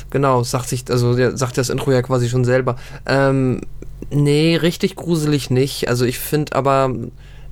[0.10, 2.78] Genau, sagt sich, also sagt das Intro ja quasi schon selber.
[3.06, 3.62] Ähm,
[4.10, 5.88] nee, richtig gruselig nicht.
[5.88, 6.94] Also ich finde aber,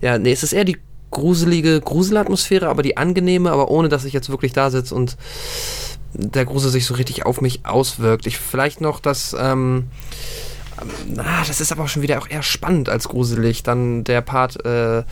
[0.01, 0.77] ja, nee, es ist eher die
[1.11, 5.17] gruselige Gruselatmosphäre, aber die angenehme, aber ohne dass ich jetzt wirklich da sitze und
[6.13, 8.25] der Grusel sich so richtig auf mich auswirkt.
[8.25, 9.85] Ich vielleicht noch das, ähm,
[11.17, 13.63] ah, das ist aber auch schon wieder auch eher spannend als gruselig.
[13.63, 15.03] Dann der Part, äh,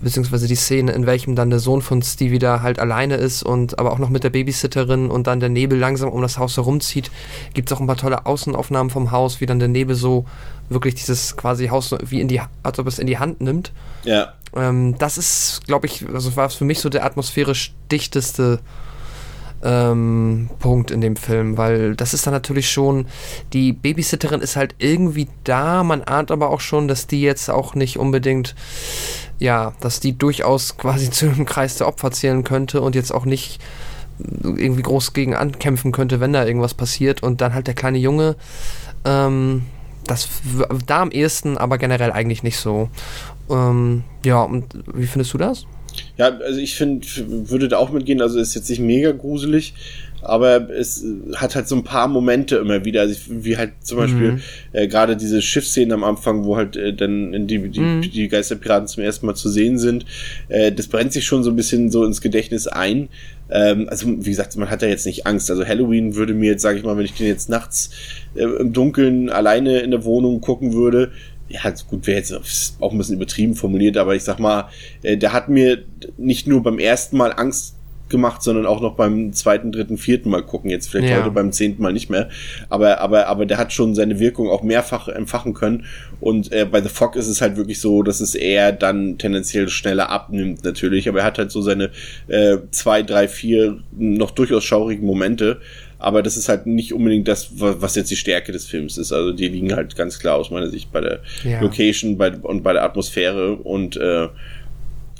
[0.00, 3.78] beziehungsweise die Szene, in welchem dann der Sohn von Stevie da halt alleine ist und
[3.78, 7.10] aber auch noch mit der Babysitterin und dann der Nebel langsam um das Haus herumzieht,
[7.54, 10.26] gibt es auch ein paar tolle Außenaufnahmen vom Haus, wie dann der Nebel so
[10.68, 13.72] wirklich dieses quasi Haus wie in die, als ob es in die Hand nimmt.
[14.04, 14.34] Ja.
[14.54, 18.60] Ähm, das ist, glaube ich, also war es für mich so der atmosphärisch dichteste
[19.62, 23.06] ähm, Punkt in dem Film, weil das ist dann natürlich schon,
[23.52, 27.74] die Babysitterin ist halt irgendwie da, man ahnt aber auch schon, dass die jetzt auch
[27.74, 28.54] nicht unbedingt
[29.38, 33.24] ja, dass die durchaus quasi zu einem Kreis der Opfer zählen könnte und jetzt auch
[33.24, 33.60] nicht
[34.42, 37.22] irgendwie groß gegen ankämpfen könnte, wenn da irgendwas passiert.
[37.22, 38.36] Und dann halt der kleine Junge,
[39.04, 39.66] ähm,
[40.06, 40.28] das
[40.86, 42.88] da am ehesten, aber generell eigentlich nicht so.
[43.50, 45.66] Ähm, ja, und wie findest du das?
[46.16, 49.74] Ja, also ich finde, würde da auch mitgehen, also ist jetzt nicht mega gruselig,
[50.22, 51.04] aber es
[51.36, 54.40] hat halt so ein paar Momente immer wieder, also wie halt zum Beispiel mhm.
[54.72, 58.00] äh, gerade diese Schiffsszenen am Anfang, wo halt äh, dann die, die, mhm.
[58.02, 60.04] die Geisterpiraten zum ersten Mal zu sehen sind,
[60.48, 63.08] äh, das brennt sich schon so ein bisschen so ins Gedächtnis ein.
[63.50, 65.50] Ähm, also wie gesagt, man hat ja jetzt nicht Angst.
[65.50, 67.90] Also Halloween würde mir jetzt, sage ich mal, wenn ich den jetzt nachts
[68.34, 71.12] äh, im Dunkeln alleine in der Wohnung gucken würde,
[71.48, 72.32] ja, gut, wäre jetzt
[72.80, 74.68] auch ein bisschen übertrieben formuliert, aber ich sag mal,
[75.02, 75.84] äh, der hat mir
[76.16, 77.76] nicht nur beim ersten Mal Angst
[78.08, 80.70] gemacht, sondern auch noch beim zweiten, dritten, vierten Mal gucken.
[80.70, 81.18] Jetzt vielleicht ja.
[81.18, 82.28] heute beim zehnten Mal nicht mehr.
[82.68, 85.86] Aber, aber, aber der hat schon seine Wirkung auch mehrfach empfachen können.
[86.20, 89.68] Und äh, bei The Fog ist es halt wirklich so, dass es eher dann tendenziell
[89.68, 91.08] schneller abnimmt, natürlich.
[91.08, 91.90] Aber er hat halt so seine
[92.28, 95.60] äh, zwei, drei, vier noch durchaus schaurigen Momente.
[95.98, 99.12] Aber das ist halt nicht unbedingt das, was jetzt die Stärke des Films ist.
[99.12, 101.60] Also die liegen halt ganz klar aus meiner Sicht bei der ja.
[101.60, 104.28] Location bei, und bei der Atmosphäre und äh,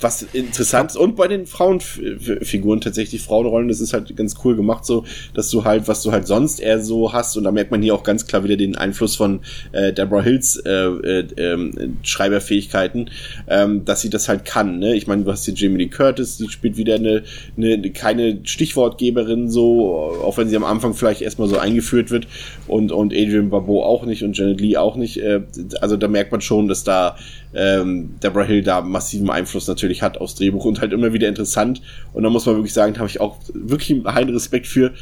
[0.01, 0.97] was interessant ist.
[0.97, 5.65] Und bei den Frauenfiguren tatsächlich Frauenrollen, das ist halt ganz cool gemacht, so, dass du
[5.65, 8.27] halt, was du halt sonst eher so hast, und da merkt man hier auch ganz
[8.27, 9.41] klar wieder den Einfluss von
[9.73, 13.11] äh, Deborah Hills äh, äh, äh, Schreiberfähigkeiten,
[13.49, 14.79] ähm, dass sie das halt kann.
[14.79, 14.95] Ne?
[14.95, 17.23] Ich meine, du hast hier Jamie Lee Curtis, die spielt wieder eine,
[17.57, 22.27] eine keine Stichwortgeberin, so, auch wenn sie am Anfang vielleicht erstmal so eingeführt wird,
[22.67, 25.19] und, und Adrian Barbeau auch nicht und Janet Lee auch nicht.
[25.19, 25.43] Äh,
[25.81, 27.17] also da merkt man schon, dass da
[27.57, 31.81] ähm, Deborah Hill da massiven Einfluss natürlich hat aufs Drehbuch und halt immer wieder interessant.
[32.13, 34.93] Und da muss man wirklich sagen, da habe ich auch wirklich einen Respekt für,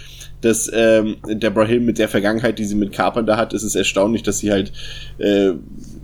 [0.41, 4.23] dass ähm, Deborah Hill mit der Vergangenheit, die sie mit Carpenter hat, ist es erstaunlich,
[4.23, 4.73] dass sie halt
[5.19, 5.53] äh,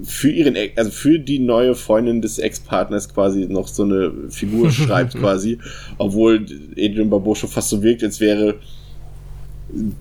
[0.02, 5.14] für ihren, also für die neue Freundin des Ex-Partners quasi noch so eine Figur schreibt
[5.14, 5.58] quasi,
[5.98, 8.56] obwohl Adrian Barbeau schon fast so wirkt, als wäre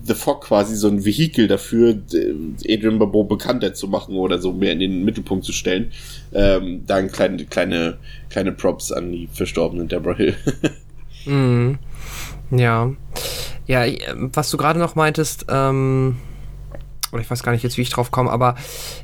[0.04, 2.00] The Fog quasi so ein Vehikel dafür,
[2.68, 5.92] Adrian Barbeau bekannter zu machen oder so mehr in den Mittelpunkt zu stellen.
[6.32, 7.98] Ähm, da kleine, kleine,
[8.28, 10.36] kleine Props an die verstorbenen Deborah Hill.
[11.26, 11.74] mm,
[12.56, 12.92] ja.
[13.66, 16.16] Ja, was du gerade noch meintest, ähm,
[17.12, 18.54] oder ich weiß gar nicht jetzt, wie ich drauf komme, aber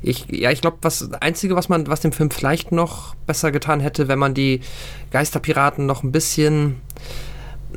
[0.03, 3.81] ich, ja, ich glaube, was Einzige, was man, was dem Film vielleicht noch besser getan
[3.81, 4.61] hätte, wenn man die
[5.11, 6.81] Geisterpiraten noch ein bisschen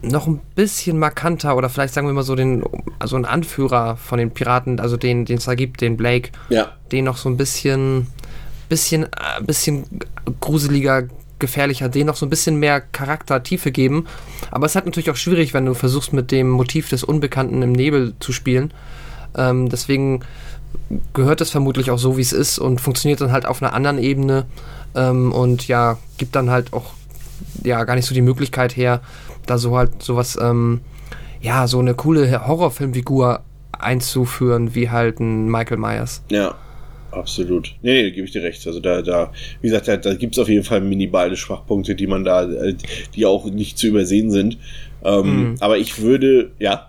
[0.02, 2.64] noch ein bisschen markanter oder vielleicht sagen wir mal so den,
[3.00, 6.72] also ein Anführer von den Piraten, also den, den es da gibt, den Blake, ja.
[6.92, 8.08] den noch so ein bisschen,
[8.70, 9.86] bisschen, äh, bisschen
[10.40, 11.08] gruseliger,
[11.40, 14.06] gefährlicher, den noch so ein bisschen mehr Charaktertiefe geben.
[14.52, 17.62] Aber es ist halt natürlich auch schwierig, wenn du versuchst mit dem Motiv des Unbekannten
[17.62, 18.74] im Nebel zu spielen.
[19.36, 20.22] Ähm, deswegen
[21.14, 23.98] gehört es vermutlich auch so, wie es ist und funktioniert dann halt auf einer anderen
[23.98, 24.46] Ebene
[24.96, 26.94] ähm, und ja, gibt dann halt auch
[27.64, 29.02] ja gar nicht so die Möglichkeit her,
[29.46, 30.82] da so halt sowas, ähm,
[31.42, 33.42] ja, so eine coole Horrorfilmfigur
[33.78, 36.24] einzuführen, wie halt ein Michael Myers.
[36.30, 36.56] Ja,
[37.12, 37.76] absolut.
[37.82, 38.66] Nee, nee, gebe ich dir recht.
[38.68, 39.32] Also da, da,
[39.62, 42.76] wie gesagt, da, da gibt es auf jeden Fall minimale Schwachpunkte, die man da, äh,
[43.16, 44.58] die auch nicht zu übersehen sind.
[45.04, 45.56] Ähm, mhm.
[45.60, 46.89] Aber ich würde, ja.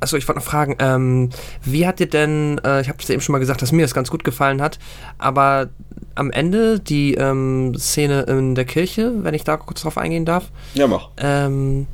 [0.00, 1.30] Achso, ich wollte noch fragen, ähm,
[1.62, 3.82] wie hat dir denn, äh, ich habe es ja eben schon mal gesagt, dass mir
[3.82, 4.78] das ganz gut gefallen hat,
[5.18, 5.68] aber
[6.14, 10.50] am Ende die ähm, Szene in der Kirche, wenn ich da kurz drauf eingehen darf.
[10.74, 11.08] Ja, mach.
[11.18, 11.86] Ähm,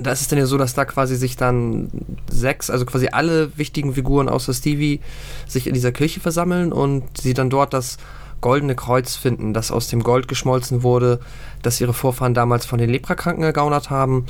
[0.00, 1.90] da ist es dann ja so, dass da quasi sich dann
[2.30, 5.00] sechs, also quasi alle wichtigen Figuren außer Stevie
[5.46, 7.98] sich in dieser Kirche versammeln und sie dann dort das
[8.40, 11.20] goldene Kreuz finden, das aus dem Gold geschmolzen wurde,
[11.62, 14.26] das ihre Vorfahren damals von den Leprakranken ergaunert haben.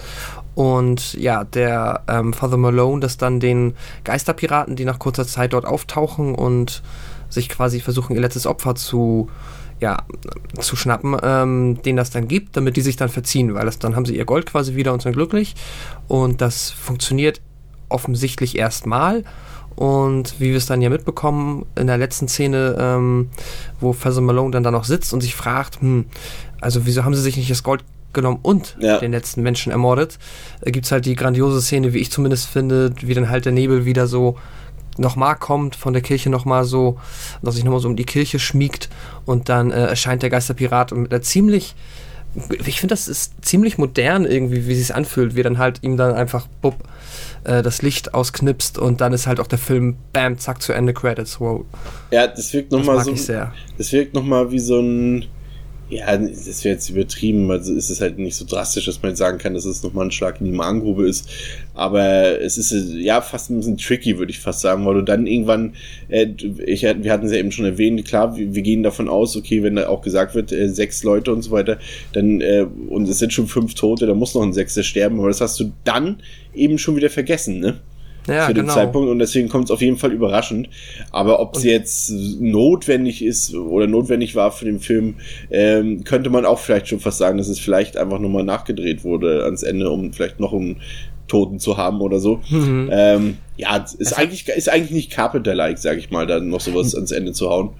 [0.55, 3.75] Und ja, der ähm, Father Malone, das dann den
[4.05, 6.83] Geisterpiraten, die nach kurzer Zeit dort auftauchen und
[7.31, 9.29] sich quasi versuchen, ihr letztes Opfer zu
[9.81, 9.99] ja,
[10.61, 13.97] zu schnappen, ähm, denen das dann gibt, damit die sich dann verziehen, weil das, dann
[13.97, 15.57] haben sie ihr Gold quasi wieder und sind glücklich.
[16.07, 17.41] Und das funktioniert
[17.89, 19.25] offensichtlich erstmal.
[19.75, 23.31] Und wie wir es dann ja mitbekommen in der letzten Szene, ähm,
[23.81, 26.07] wo Father Malone dann da noch sitzt und sich fragt, hm,
[26.61, 27.83] also wieso haben sie sich nicht das Gold
[28.13, 28.99] genommen und ja.
[28.99, 30.19] den letzten Menschen ermordet,
[30.61, 33.53] äh, gibt es halt die grandiose Szene, wie ich zumindest finde, wie dann halt der
[33.53, 34.37] Nebel wieder so
[34.99, 36.99] nochmal kommt, von der Kirche nochmal so,
[37.43, 38.89] dass sich nochmal so um die Kirche schmiegt
[39.25, 41.75] und dann äh, erscheint der Geisterpirat mit einer ziemlich,
[42.65, 46.15] ich finde, das ist ziemlich modern irgendwie, wie sich anfühlt, wie dann halt ihm dann
[46.15, 46.77] einfach, bupp,
[47.45, 50.93] äh, das Licht ausknipst und dann ist halt auch der Film, bam, zack, zu Ende
[50.93, 51.65] Credits, wow.
[52.11, 53.15] Ja, das wirkt nochmal so,
[53.79, 55.27] das wirkt nochmal wie so ein,
[55.93, 59.19] ja, das wäre jetzt übertrieben, also ist es halt nicht so drastisch, dass man jetzt
[59.19, 61.29] sagen kann, dass es nochmal ein Schlag in die Magengrube ist.
[61.75, 65.27] Aber es ist ja fast ein bisschen tricky, würde ich fast sagen, weil du dann
[65.27, 65.75] irgendwann,
[66.09, 66.29] äh,
[66.65, 69.63] ich, wir hatten es ja eben schon erwähnt, klar, wir, wir, gehen davon aus, okay,
[69.63, 71.79] wenn da auch gesagt wird, äh, sechs Leute und so weiter,
[72.15, 75.29] dann, äh, und es sind schon fünf Tote, da muss noch ein Sechster sterben, aber
[75.29, 76.23] das hast du dann
[76.55, 77.81] eben schon wieder vergessen, ne?
[78.27, 78.75] Ja, für den genau.
[78.75, 80.69] Zeitpunkt und deswegen kommt es auf jeden Fall überraschend.
[81.11, 85.17] Aber ob es jetzt notwendig ist oder notwendig war für den Film,
[85.51, 89.45] ähm, könnte man auch vielleicht schon fast sagen, dass es vielleicht einfach nochmal nachgedreht wurde
[89.45, 90.81] ans Ende, um vielleicht noch einen
[91.29, 92.41] Toten zu haben oder so.
[92.51, 92.91] Mhm.
[92.93, 97.11] Ähm, ja, ist eigentlich, ist eigentlich nicht Carpenter-like, sag ich mal, da noch sowas ans
[97.11, 97.71] Ende zu hauen.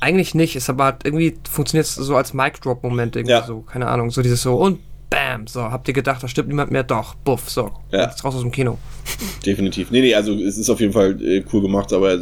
[0.00, 3.44] Eigentlich nicht, ist aber irgendwie funktioniert es so als Mic-Drop-Moment irgendwie ja.
[3.44, 4.78] so, keine Ahnung, so dieses so und
[5.10, 6.82] Bam, so, habt ihr gedacht, da stimmt niemand mehr?
[6.82, 8.06] Doch, buff, so, ja.
[8.06, 8.78] jetzt raus aus dem Kino.
[9.46, 9.90] Definitiv.
[9.90, 12.18] Nee, nee, also es ist auf jeden Fall äh, cool gemacht, aber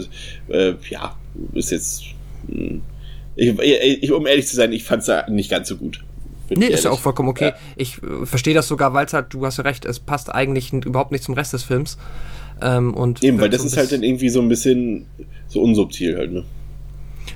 [0.48, 1.16] äh, ja,
[1.54, 2.04] ist jetzt.
[2.48, 2.82] Mh, hm,
[3.38, 3.58] ich,
[4.02, 6.02] ich, um ehrlich zu sein, ich fand es nicht ganz so gut.
[6.48, 7.48] Nee, ist ja auch vollkommen okay.
[7.48, 7.56] Ja.
[7.76, 10.72] Ich äh, verstehe das sogar, weil es halt, du hast ja recht, es passt eigentlich
[10.72, 11.98] überhaupt nicht zum Rest des Films.
[12.62, 15.06] Ähm, und Eben, weil das so ist halt dann irgendwie so ein bisschen
[15.48, 16.44] so unsubtil halt, ne?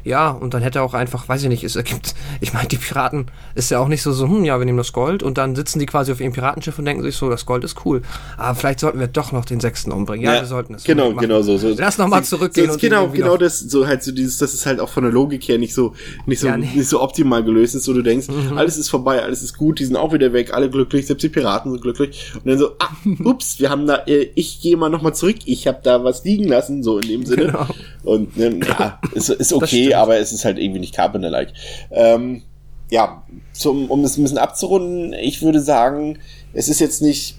[0.04, 2.76] Ja, und dann hätte er auch einfach, weiß ich nicht, es ergibt, ich meine, die
[2.76, 5.54] Piraten ist ja auch nicht so, so, hm, ja, wir nehmen das Gold und dann
[5.56, 8.02] sitzen die quasi auf ihrem Piratenschiff und denken sich so, das Gold ist cool.
[8.36, 10.24] Aber vielleicht sollten wir doch noch den Sechsten umbringen.
[10.24, 10.84] Ja, ja wir sollten es.
[10.84, 11.74] Genau, genau so, so.
[11.76, 12.70] Lass nochmal zurückgehen.
[12.70, 15.46] So, genau, genau das, so halt so dieses, das ist halt auch von der Logik
[15.48, 15.94] her nicht so,
[16.26, 16.68] nicht so, ja, nee.
[16.74, 18.56] nicht so optimal gelöst ist, wo du denkst, mhm.
[18.56, 21.28] alles ist vorbei, alles ist gut, die sind auch wieder weg, alle glücklich, selbst die
[21.28, 22.32] Piraten sind glücklich.
[22.34, 22.90] Und dann so, ah,
[23.24, 26.44] ups, wir haben da, äh, ich gehe mal nochmal zurück, ich habe da was liegen
[26.44, 27.46] lassen, so in dem Sinne.
[27.46, 27.66] Genau.
[28.02, 31.52] Und ne, ja, ist, ist okay, aber es ist halt irgendwie nicht Carpenter-like.
[31.90, 32.42] Ähm,
[32.90, 33.22] ja,
[33.52, 36.18] zum, um das ein bisschen abzurunden, ich würde sagen,
[36.52, 37.36] es ist jetzt nicht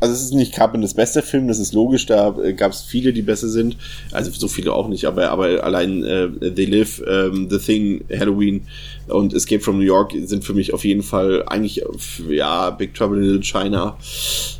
[0.00, 3.12] also es ist nicht Carpenters bester Film, das ist logisch, da äh, gab es viele,
[3.12, 3.76] die besser sind.
[4.12, 8.62] Also so viele auch nicht, aber, aber allein äh, They Live, ähm, The Thing, Halloween
[9.10, 11.82] und Escape from New York sind für mich auf jeden Fall eigentlich,
[12.28, 13.96] ja, Big Trouble in Little China.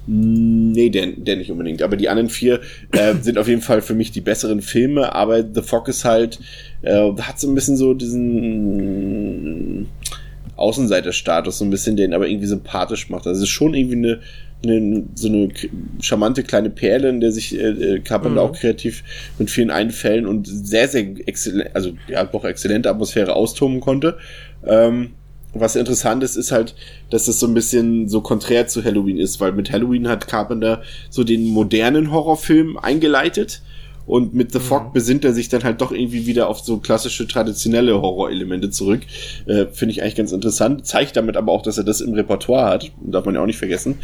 [0.07, 1.83] Nee, der, der nicht unbedingt.
[1.83, 2.61] Aber die anderen vier
[2.93, 6.41] äh, sind auf jeden Fall für mich die besseren Filme, aber The Fog ist halt,
[6.83, 9.89] äh, hat so ein bisschen so diesen
[10.57, 13.27] Außenseiterstatus, so ein bisschen den aber irgendwie sympathisch macht.
[13.27, 14.21] Also es ist schon irgendwie eine
[14.63, 15.49] eine, so eine
[16.01, 18.51] charmante kleine Perle, in der sich äh, Carpenter mhm.
[18.51, 19.03] auch kreativ
[19.39, 24.19] mit vielen Einfällen und sehr, sehr exzellent, also ja, doch exzellente Atmosphäre austoben konnte.
[24.65, 25.13] Ähm,
[25.53, 26.75] was interessant ist, ist halt,
[27.11, 30.83] dass das so ein bisschen so konträr zu Halloween ist, weil mit Halloween hat Carpenter
[31.09, 33.63] so den modernen Horrorfilm eingeleitet
[34.11, 34.93] und mit The Fog mhm.
[34.93, 39.03] besinnt er sich dann halt doch irgendwie wieder auf so klassische, traditionelle Horrorelemente zurück.
[39.47, 40.85] Äh, Finde ich eigentlich ganz interessant.
[40.85, 42.91] Zeigt damit aber auch, dass er das im Repertoire hat.
[43.01, 44.01] Darf man ja auch nicht vergessen.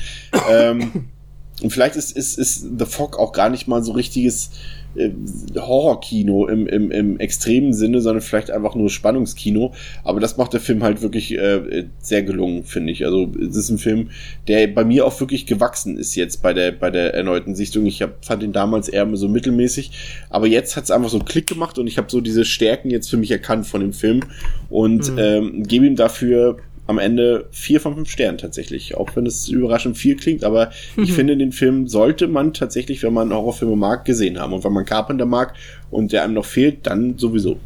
[0.48, 1.09] ähm,
[1.61, 4.50] und vielleicht ist, ist, ist The Fog auch gar nicht mal so richtiges
[4.97, 5.12] äh,
[5.57, 9.72] Horrorkino im, im, im extremen Sinne, sondern vielleicht einfach nur Spannungskino.
[10.05, 13.05] Aber das macht der Film halt wirklich äh, sehr gelungen, finde ich.
[13.05, 14.11] Also es ist ein Film,
[14.49, 17.86] der bei mir auch wirklich gewachsen ist jetzt bei der, bei der erneuten Sichtung.
[17.86, 19.90] Ich hab, fand ihn damals eher so mittelmäßig,
[20.30, 22.90] aber jetzt hat es einfach so einen Klick gemacht und ich habe so diese Stärken
[22.90, 24.20] jetzt für mich erkannt von dem Film
[24.68, 25.18] und mhm.
[25.18, 28.97] ähm, gebe ihm dafür am Ende vier von fünf Sternen tatsächlich.
[28.97, 31.03] Auch wenn es überraschend viel klingt, aber mhm.
[31.03, 34.53] ich finde, den Film sollte man tatsächlich, wenn man Horrorfilme mag, gesehen haben.
[34.53, 35.55] Und wenn man Carpenter mag
[35.91, 37.59] und der einem noch fehlt, dann sowieso.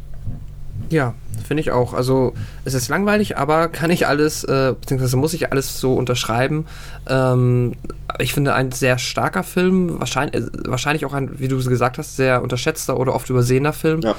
[0.89, 1.13] Ja,
[1.47, 1.93] finde ich auch.
[1.93, 2.33] Also
[2.65, 6.65] es ist langweilig, aber kann ich alles, äh, beziehungsweise muss ich alles so unterschreiben.
[7.07, 7.73] Ähm,
[8.19, 12.17] ich finde ein sehr starker Film, wahrscheinlich, äh, wahrscheinlich auch ein, wie du gesagt hast,
[12.17, 14.01] sehr unterschätzter oder oft übersehener Film.
[14.01, 14.15] Ja.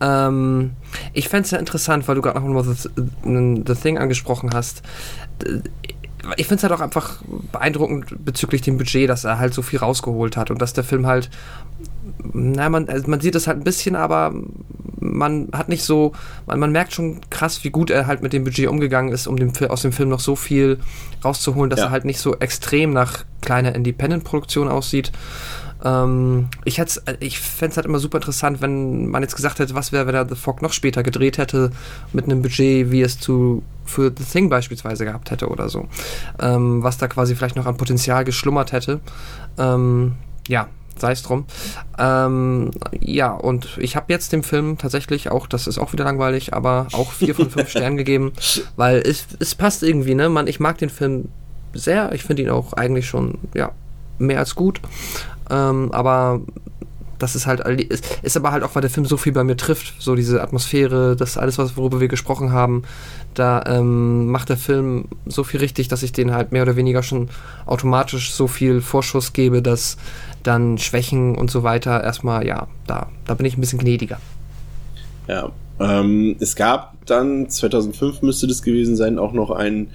[0.00, 0.72] Ähm,
[1.12, 4.82] ich fände es ja interessant, weil du gerade noch mal The, The Thing angesprochen hast.
[6.36, 7.22] ich finde es halt auch einfach
[7.52, 11.06] beeindruckend bezüglich dem Budget, dass er halt so viel rausgeholt hat und dass der Film
[11.06, 11.30] halt,
[12.32, 14.32] na, man, also man sieht es halt ein bisschen, aber
[14.98, 16.12] man hat nicht so,
[16.46, 19.36] man, man merkt schon krass, wie gut er halt mit dem Budget umgegangen ist, um
[19.36, 20.78] dem, aus dem Film noch so viel
[21.24, 21.86] rauszuholen, dass ja.
[21.86, 25.12] er halt nicht so extrem nach kleiner Independent-Produktion aussieht.
[25.84, 26.80] Ähm, ich
[27.20, 30.14] ich fände es halt immer super interessant, wenn man jetzt gesagt hätte, was wäre, wenn
[30.14, 31.70] er The Fog noch später gedreht hätte,
[32.12, 35.86] mit einem Budget, wie es zu für The Thing beispielsweise gehabt hätte oder so.
[36.40, 39.00] Ähm, was da quasi vielleicht noch an Potenzial geschlummert hätte.
[39.58, 40.14] Ähm,
[40.48, 40.68] ja,
[40.98, 41.44] sei es drum.
[41.98, 42.70] Ähm,
[43.00, 46.88] ja, und ich habe jetzt dem Film tatsächlich auch, das ist auch wieder langweilig, aber
[46.92, 48.32] auch vier von fünf Sternen gegeben,
[48.76, 50.28] weil es, es passt irgendwie, ne?
[50.28, 51.28] Man, ich mag den Film
[51.74, 53.72] sehr, ich finde ihn auch eigentlich schon, ja,
[54.18, 54.80] mehr als gut.
[55.50, 56.40] Ähm, aber
[57.18, 59.56] das ist halt, ist, ist aber halt auch, weil der Film so viel bei mir
[59.56, 62.82] trifft, so diese Atmosphäre, das alles, was, worüber wir gesprochen haben,
[63.34, 67.02] da ähm, macht der Film so viel richtig, dass ich den halt mehr oder weniger
[67.02, 67.28] schon
[67.66, 69.96] automatisch so viel Vorschuss gebe, dass
[70.42, 74.18] dann Schwächen und so weiter erstmal, ja, da, da bin ich ein bisschen gnädiger.
[75.28, 75.50] Ja,
[75.80, 79.88] ähm, es gab dann, 2005 müsste das gewesen sein, auch noch ein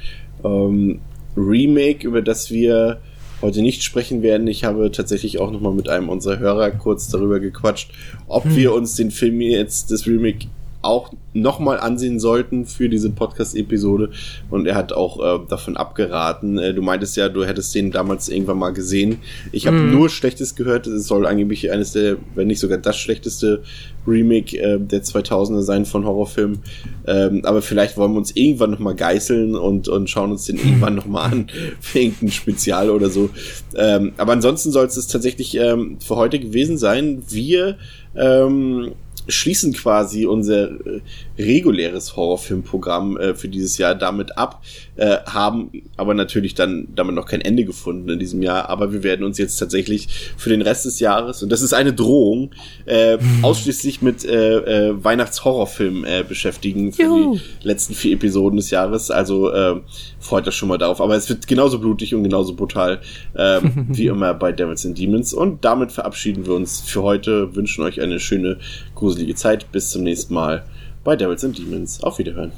[0.43, 0.99] ähm,
[1.36, 3.01] Remake, über das wir
[3.42, 4.48] heute nicht sprechen werden.
[4.48, 7.92] Ich habe tatsächlich auch nochmal mit einem unserer Hörer kurz darüber gequatscht,
[8.28, 8.56] ob hm.
[8.56, 10.48] wir uns den Film jetzt, das Remake,
[10.82, 14.10] auch nochmal ansehen sollten für diese Podcast-Episode.
[14.50, 16.58] Und er hat auch äh, davon abgeraten.
[16.58, 19.20] Äh, du meintest ja, du hättest den damals irgendwann mal gesehen.
[19.52, 19.92] Ich habe mm.
[19.92, 20.88] nur Schlechtes gehört.
[20.88, 23.64] Es soll angeblich eines der, wenn nicht sogar das schlechteste
[24.08, 26.60] Remake äh, der 2000er sein von Horrorfilmen.
[27.08, 30.96] Ähm, aber vielleicht wollen wir uns irgendwann nochmal geißeln und, und schauen uns den irgendwann
[30.96, 31.48] nochmal an
[31.80, 33.30] für irgendein Spezial oder so.
[33.76, 37.24] Ähm, aber ansonsten soll es tatsächlich ähm, für heute gewesen sein.
[37.30, 37.78] Wir
[38.16, 38.94] ähm,
[39.32, 41.02] schließen quasi unser äh,
[41.38, 44.64] reguläres Horrorfilmprogramm äh, für dieses Jahr damit ab,
[44.96, 48.70] äh, haben aber natürlich dann damit noch kein Ende gefunden in diesem Jahr.
[48.70, 50.08] Aber wir werden uns jetzt tatsächlich
[50.38, 52.52] für den Rest des Jahres, und das ist eine Drohung,
[52.86, 53.44] äh, hm.
[53.44, 57.40] ausschließlich mit äh, äh, Weihnachtshorrorfilmen äh, beschäftigen für Juhu.
[57.62, 59.12] die letzten vier Episoden des Jahres.
[59.12, 59.82] Also äh,
[60.20, 61.02] freut euch schon mal darauf.
[61.02, 63.02] Aber es wird genauso blutig und genauso brutal
[63.34, 65.34] äh, wie immer bei Devils and Demons.
[65.34, 68.58] Und damit verabschieden wir uns für heute, wünschen euch eine schöne,
[69.02, 69.70] gruselige Zeit.
[69.72, 70.64] Bis zum nächsten Mal
[71.04, 72.02] bei Devils and Demons.
[72.04, 72.52] Auf Wiederhören.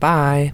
[0.00, 0.52] Bye.